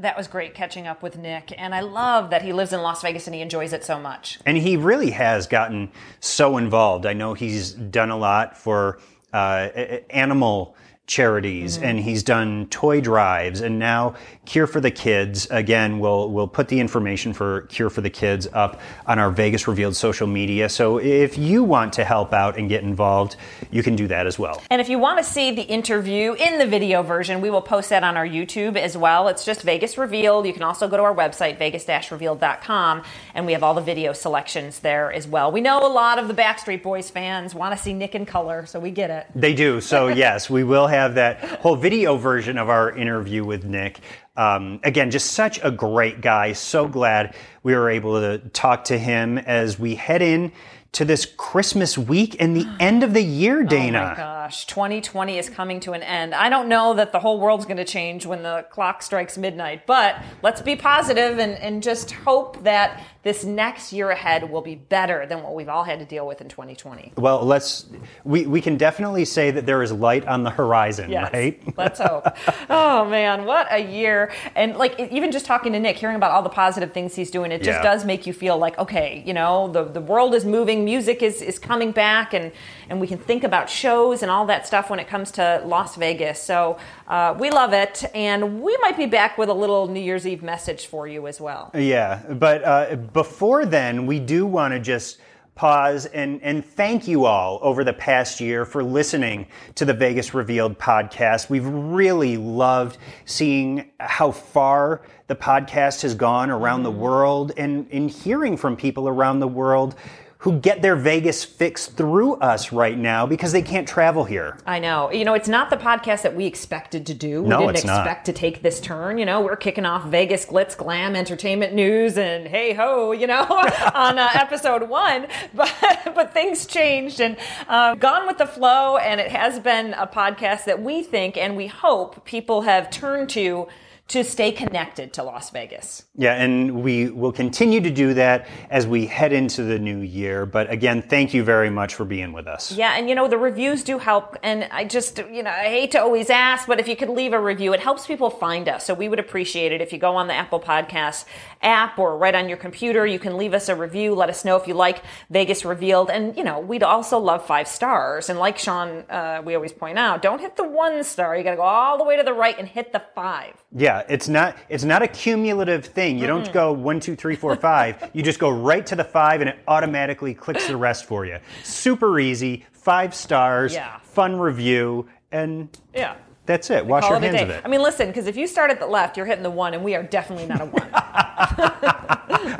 That 0.00 0.16
was 0.16 0.28
great 0.28 0.54
catching 0.54 0.86
up 0.86 1.02
with 1.02 1.18
Nick, 1.18 1.52
and 1.58 1.74
I 1.74 1.80
love 1.80 2.30
that 2.30 2.42
he 2.42 2.52
lives 2.52 2.72
in 2.72 2.82
Las 2.82 3.02
Vegas 3.02 3.26
and 3.26 3.34
he 3.34 3.40
enjoys 3.40 3.72
it 3.72 3.84
so 3.84 3.98
much. 3.98 4.38
And 4.46 4.56
he 4.56 4.76
really 4.76 5.10
has 5.10 5.48
gotten 5.48 5.90
so 6.20 6.56
involved. 6.56 7.04
I 7.04 7.14
know 7.14 7.34
he's 7.34 7.72
done 7.72 8.10
a 8.10 8.16
lot 8.16 8.56
for 8.56 9.00
uh, 9.32 9.68
animal 10.10 10.76
charities 11.08 11.78
and 11.78 11.98
mm-hmm. 11.98 12.08
he's 12.08 12.22
done 12.22 12.66
toy 12.66 13.00
drives 13.00 13.62
and 13.62 13.78
now 13.78 14.14
Cure 14.44 14.66
for 14.66 14.80
the 14.80 14.90
Kids. 14.90 15.46
Again, 15.50 15.98
we'll, 15.98 16.30
we'll 16.30 16.48
put 16.48 16.68
the 16.68 16.78
information 16.78 17.32
for 17.32 17.62
Cure 17.62 17.90
for 17.90 18.02
the 18.02 18.10
Kids 18.10 18.46
up 18.52 18.80
on 19.06 19.18
our 19.18 19.30
Vegas 19.30 19.66
Revealed 19.66 19.96
social 19.96 20.26
media. 20.26 20.68
So 20.68 20.98
if 20.98 21.36
you 21.36 21.64
want 21.64 21.94
to 21.94 22.04
help 22.04 22.32
out 22.32 22.58
and 22.58 22.68
get 22.68 22.82
involved, 22.82 23.36
you 23.70 23.82
can 23.82 23.96
do 23.96 24.06
that 24.08 24.26
as 24.26 24.38
well. 24.38 24.62
And 24.70 24.80
if 24.80 24.88
you 24.88 24.98
want 24.98 25.18
to 25.18 25.24
see 25.24 25.50
the 25.50 25.62
interview 25.62 26.34
in 26.34 26.58
the 26.58 26.66
video 26.66 27.02
version, 27.02 27.40
we 27.40 27.50
will 27.50 27.62
post 27.62 27.90
that 27.90 28.04
on 28.04 28.16
our 28.16 28.26
YouTube 28.26 28.76
as 28.76 28.96
well. 28.96 29.28
It's 29.28 29.44
just 29.44 29.62
Vegas 29.62 29.96
Revealed. 29.96 30.46
You 30.46 30.52
can 30.52 30.62
also 30.62 30.88
go 30.88 30.96
to 30.98 31.02
our 31.02 31.14
website, 31.14 31.58
vegas-revealed.com, 31.58 33.02
and 33.34 33.46
we 33.46 33.52
have 33.52 33.62
all 33.62 33.74
the 33.74 33.80
video 33.80 34.12
selections 34.12 34.80
there 34.80 35.12
as 35.12 35.26
well. 35.26 35.50
We 35.52 35.60
know 35.60 35.86
a 35.86 35.92
lot 35.92 36.18
of 36.18 36.28
the 36.28 36.34
Backstreet 36.34 36.82
Boys 36.82 37.10
fans 37.10 37.54
want 37.54 37.76
to 37.76 37.82
see 37.82 37.94
Nick 37.94 38.14
in 38.14 38.26
color, 38.26 38.66
so 38.66 38.78
we 38.78 38.90
get 38.90 39.10
it. 39.10 39.26
They 39.34 39.54
do. 39.54 39.80
So, 39.80 40.08
yes, 40.18 40.50
we 40.50 40.64
will 40.64 40.86
have 40.86 40.97
that 41.14 41.60
whole 41.60 41.76
video 41.76 42.16
version 42.16 42.58
of 42.58 42.68
our 42.68 42.90
interview 42.90 43.44
with 43.44 43.64
Nick. 43.64 44.00
Um, 44.36 44.80
again, 44.82 45.10
just 45.10 45.32
such 45.32 45.60
a 45.62 45.70
great 45.70 46.20
guy. 46.20 46.52
So 46.52 46.88
glad 46.88 47.34
we 47.62 47.74
were 47.74 47.90
able 47.90 48.20
to 48.20 48.38
talk 48.50 48.84
to 48.84 48.98
him 48.98 49.38
as 49.38 49.78
we 49.78 49.94
head 49.94 50.22
in 50.22 50.52
to 50.92 51.04
this 51.04 51.26
Christmas 51.26 51.98
week 51.98 52.36
and 52.40 52.56
the 52.56 52.66
end 52.80 53.02
of 53.02 53.14
the 53.14 53.22
year, 53.22 53.58
Oh 53.58 53.62
my 53.62 53.68
Dana. 53.68 54.14
Gosh, 54.48 54.64
2020 54.64 55.36
is 55.36 55.50
coming 55.50 55.78
to 55.80 55.92
an 55.92 56.02
end. 56.02 56.34
I 56.34 56.48
don't 56.48 56.68
know 56.70 56.94
that 56.94 57.12
the 57.12 57.18
whole 57.20 57.38
world's 57.38 57.66
going 57.66 57.76
to 57.76 57.84
change 57.84 58.24
when 58.24 58.42
the 58.42 58.64
clock 58.70 59.02
strikes 59.02 59.36
midnight, 59.36 59.86
but 59.86 60.16
let's 60.42 60.62
be 60.62 60.74
positive 60.74 61.38
and, 61.38 61.52
and 61.58 61.82
just 61.82 62.12
hope 62.12 62.64
that 62.64 63.02
this 63.24 63.44
next 63.44 63.92
year 63.92 64.08
ahead 64.10 64.48
will 64.50 64.62
be 64.62 64.74
better 64.74 65.26
than 65.26 65.42
what 65.42 65.54
we've 65.54 65.68
all 65.68 65.84
had 65.84 65.98
to 65.98 66.06
deal 66.06 66.26
with 66.26 66.40
in 66.40 66.48
2020. 66.48 67.12
well, 67.18 67.44
let's 67.44 67.84
we, 68.24 68.46
we 68.46 68.62
can 68.62 68.78
definitely 68.78 69.26
say 69.26 69.50
that 69.50 69.66
there 69.66 69.82
is 69.82 69.92
light 69.92 70.26
on 70.26 70.44
the 70.44 70.50
horizon, 70.50 71.10
Yes. 71.10 71.30
right? 71.34 71.62
Let's 71.76 72.00
hope. 72.00 72.24
oh 72.70 73.04
man, 73.04 73.44
what 73.44 73.66
a 73.70 73.78
year! 73.80 74.32
And 74.54 74.76
like 74.76 74.98
even 74.98 75.30
just 75.30 75.44
talking 75.44 75.72
to 75.74 75.78
Nick, 75.80 75.96
hearing 75.96 76.16
about 76.16 76.30
all 76.30 76.42
the 76.42 76.48
positive 76.48 76.92
things 76.94 77.14
he's 77.14 77.30
doing, 77.30 77.52
it 77.52 77.62
just 77.62 77.78
Yeah. 77.78 77.82
does 77.82 78.04
make 78.06 78.26
you 78.26 78.32
feel 78.32 78.56
like 78.56 78.78
okay, 78.78 79.22
you 79.26 79.34
know, 79.34 79.68
the 79.68 79.84
the 79.84 80.00
world 80.00 80.34
is 80.34 80.44
moving, 80.46 80.84
music 80.84 81.22
is 81.22 81.42
is 81.42 81.58
coming 81.58 81.92
back, 81.92 82.32
and 82.32 82.50
and 82.88 82.98
we 83.00 83.06
can 83.06 83.18
think 83.18 83.44
about 83.44 83.68
shows 83.68 84.22
and 84.22 84.30
all 84.30 84.37
that 84.46 84.66
stuff 84.66 84.90
when 84.90 84.98
it 84.98 85.08
comes 85.08 85.30
to 85.32 85.62
Las 85.64 85.96
Vegas. 85.96 86.42
So 86.42 86.78
uh, 87.06 87.34
we 87.38 87.50
love 87.50 87.72
it, 87.72 88.04
and 88.14 88.62
we 88.62 88.76
might 88.82 88.96
be 88.96 89.06
back 89.06 89.38
with 89.38 89.48
a 89.48 89.54
little 89.54 89.88
New 89.88 90.00
Year's 90.00 90.26
Eve 90.26 90.42
message 90.42 90.86
for 90.86 91.06
you 91.06 91.26
as 91.26 91.40
well. 91.40 91.70
Yeah, 91.74 92.22
but 92.30 92.64
uh, 92.64 92.96
before 92.96 93.66
then, 93.66 94.06
we 94.06 94.18
do 94.20 94.46
want 94.46 94.74
to 94.74 94.80
just 94.80 95.18
pause 95.58 96.06
and, 96.06 96.40
and 96.42 96.64
thank 96.64 97.08
you 97.08 97.24
all 97.24 97.58
over 97.62 97.82
the 97.82 97.92
past 97.92 98.40
year 98.40 98.64
for 98.64 98.84
listening 98.84 99.44
to 99.74 99.84
the 99.84 99.92
Vegas 99.92 100.32
Revealed 100.32 100.78
podcast. 100.78 101.50
We've 101.50 101.66
really 101.66 102.36
loved 102.36 102.98
seeing 103.24 103.90
how 103.98 104.30
far 104.30 105.02
the 105.26 105.34
podcast 105.34 106.02
has 106.02 106.14
gone 106.14 106.48
around 106.50 106.84
the 106.84 106.92
world 106.92 107.50
and, 107.56 107.88
and 107.90 108.08
hearing 108.08 108.56
from 108.56 108.76
people 108.76 109.08
around 109.08 109.40
the 109.40 109.48
world 109.48 109.96
who 110.42 110.60
get 110.60 110.82
their 110.82 110.94
Vegas 110.94 111.42
fix 111.44 111.86
through 111.86 112.34
us 112.34 112.72
right 112.72 112.96
now 112.96 113.26
because 113.26 113.50
they 113.50 113.60
can't 113.62 113.88
travel 113.88 114.22
here. 114.24 114.56
I 114.66 114.78
know. 114.78 115.10
You 115.10 115.24
know, 115.24 115.34
it's 115.34 115.48
not 115.48 115.68
the 115.68 115.76
podcast 115.76 116.22
that 116.22 116.36
we 116.36 116.46
expected 116.46 117.06
to 117.06 117.14
do. 117.14 117.42
We 117.42 117.48
No, 117.48 117.58
didn't 117.60 117.74
it's 117.76 117.84
not. 117.84 118.06
expect 118.06 118.26
to 118.26 118.32
take 118.32 118.62
this 118.62 118.80
turn. 118.80 119.18
You 119.18 119.26
know, 119.26 119.40
we're 119.40 119.56
kicking 119.56 119.84
off 119.84 120.04
Vegas 120.06 120.46
Glitz 120.46 120.76
Glam 120.76 121.16
Entertainment 121.16 121.74
News 121.74 122.16
and 122.16 122.46
hey 122.46 122.72
ho, 122.72 123.10
you 123.10 123.26
know, 123.26 123.42
on 123.94 124.18
uh, 124.18 124.28
episode 124.34 124.88
one. 124.88 125.26
But 125.54 125.72
but 126.14 126.32
things 126.32 126.66
changed 126.66 127.20
and 127.20 127.36
um, 127.66 127.98
gone 127.98 128.26
with 128.28 128.38
the 128.38 128.46
flow, 128.46 128.96
and 128.96 129.20
it 129.20 129.32
has 129.32 129.58
been 129.58 129.92
a 129.94 130.06
podcast 130.06 130.64
that 130.66 130.80
we 130.82 131.02
think 131.02 131.36
and 131.36 131.56
we 131.56 131.66
hope 131.66 132.24
people 132.24 132.62
have 132.62 132.90
turned 132.90 133.28
to 133.30 133.66
to 134.08 134.24
stay 134.24 134.50
connected 134.50 135.12
to 135.12 135.22
Las 135.22 135.50
Vegas. 135.50 136.04
Yeah, 136.14 136.32
and 136.32 136.82
we 136.82 137.10
will 137.10 137.30
continue 137.30 137.80
to 137.82 137.90
do 137.90 138.14
that 138.14 138.48
as 138.70 138.86
we 138.86 139.04
head 139.04 139.34
into 139.34 139.62
the 139.62 139.78
new 139.78 139.98
year. 139.98 140.46
But 140.46 140.70
again, 140.70 141.02
thank 141.02 141.34
you 141.34 141.44
very 141.44 141.68
much 141.68 141.94
for 141.94 142.06
being 142.06 142.32
with 142.32 142.46
us. 142.46 142.72
Yeah, 142.72 142.96
and 142.96 143.08
you 143.08 143.14
know, 143.14 143.28
the 143.28 143.36
reviews 143.36 143.84
do 143.84 143.98
help. 143.98 144.36
And 144.42 144.64
I 144.70 144.84
just, 144.84 145.18
you 145.18 145.42
know, 145.42 145.50
I 145.50 145.64
hate 145.64 145.90
to 145.90 146.00
always 146.00 146.30
ask, 146.30 146.66
but 146.66 146.80
if 146.80 146.88
you 146.88 146.96
could 146.96 147.10
leave 147.10 147.34
a 147.34 147.40
review, 147.40 147.74
it 147.74 147.80
helps 147.80 148.06
people 148.06 148.30
find 148.30 148.66
us. 148.66 148.86
So 148.86 148.94
we 148.94 149.10
would 149.10 149.18
appreciate 149.18 149.72
it 149.72 149.82
if 149.82 149.92
you 149.92 149.98
go 149.98 150.16
on 150.16 150.26
the 150.26 150.34
Apple 150.34 150.60
Podcasts 150.60 151.26
app 151.60 151.98
or 151.98 152.16
right 152.16 152.34
on 152.34 152.48
your 152.48 152.56
computer. 152.56 153.06
You 153.06 153.18
can 153.18 153.36
leave 153.36 153.52
us 153.52 153.68
a 153.68 153.76
review. 153.76 154.14
Let 154.14 154.30
us 154.30 154.42
know 154.42 154.56
if 154.56 154.66
you 154.66 154.72
like 154.72 155.02
Vegas 155.28 155.66
Revealed. 155.66 156.08
And, 156.08 156.34
you 156.34 156.44
know, 156.44 156.60
we'd 156.60 156.82
also 156.82 157.18
love 157.18 157.44
five 157.46 157.68
stars. 157.68 158.30
And 158.30 158.38
like 158.38 158.58
Sean, 158.58 159.04
uh, 159.10 159.42
we 159.44 159.54
always 159.54 159.72
point 159.72 159.98
out, 159.98 160.22
don't 160.22 160.40
hit 160.40 160.56
the 160.56 160.66
one 160.66 161.04
star. 161.04 161.36
You 161.36 161.44
got 161.44 161.50
to 161.50 161.56
go 161.56 161.62
all 161.62 161.98
the 161.98 162.04
way 162.04 162.16
to 162.16 162.22
the 162.22 162.32
right 162.32 162.58
and 162.58 162.66
hit 162.66 162.92
the 162.92 163.02
five. 163.14 163.52
Yeah, 163.76 163.97
it's 164.08 164.28
not 164.28 164.56
it's 164.68 164.84
not 164.84 165.02
a 165.02 165.08
cumulative 165.08 165.84
thing. 165.86 166.18
You 166.18 166.26
don't 166.26 166.50
go 166.52 166.72
one, 166.72 167.00
two, 167.00 167.16
three, 167.16 167.36
four, 167.36 167.54
five. 167.56 168.10
you 168.14 168.22
just 168.22 168.38
go 168.38 168.50
right 168.50 168.84
to 168.86 168.96
the 168.96 169.04
five, 169.04 169.40
and 169.40 169.48
it 169.50 169.58
automatically 169.68 170.34
clicks 170.34 170.66
the 170.66 170.76
rest 170.76 171.04
for 171.06 171.24
you. 171.26 171.38
Super 171.62 172.18
easy, 172.20 172.64
five 172.72 173.14
stars, 173.14 173.74
Yeah. 173.74 173.98
fun 174.00 174.38
review, 174.38 175.06
and 175.32 175.68
Yeah. 175.94 176.14
that's 176.46 176.70
it. 176.70 176.84
Wash 176.86 177.02
Call 177.02 177.10
your 177.12 177.18
it 177.18 177.22
hands 177.24 177.36
day. 177.36 177.42
of 177.42 177.50
it. 177.50 177.62
I 177.64 177.68
mean, 177.68 177.82
listen, 177.82 178.08
because 178.08 178.26
if 178.26 178.36
you 178.36 178.46
start 178.46 178.70
at 178.70 178.80
the 178.80 178.86
left, 178.86 179.16
you're 179.16 179.26
hitting 179.26 179.42
the 179.42 179.50
one, 179.50 179.74
and 179.74 179.82
we 179.84 179.94
are 179.94 180.02
definitely 180.02 180.46
not 180.46 180.60
a 180.60 180.66
one. 180.66 180.88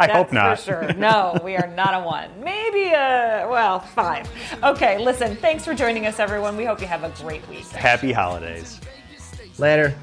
I 0.00 0.08
hope 0.12 0.32
not. 0.32 0.58
For 0.58 0.64
sure. 0.64 0.92
No, 0.94 1.38
we 1.42 1.56
are 1.56 1.66
not 1.68 1.94
a 1.94 2.00
one. 2.00 2.30
Maybe 2.42 2.84
a, 2.92 3.46
well, 3.50 3.80
five. 3.80 4.28
Okay, 4.62 4.98
listen, 4.98 5.36
thanks 5.36 5.64
for 5.64 5.74
joining 5.74 6.06
us, 6.06 6.18
everyone. 6.20 6.56
We 6.56 6.64
hope 6.64 6.80
you 6.80 6.86
have 6.86 7.04
a 7.04 7.10
great 7.22 7.46
week. 7.48 7.66
Happy 7.70 8.12
holidays. 8.12 8.80
Later. 9.58 9.94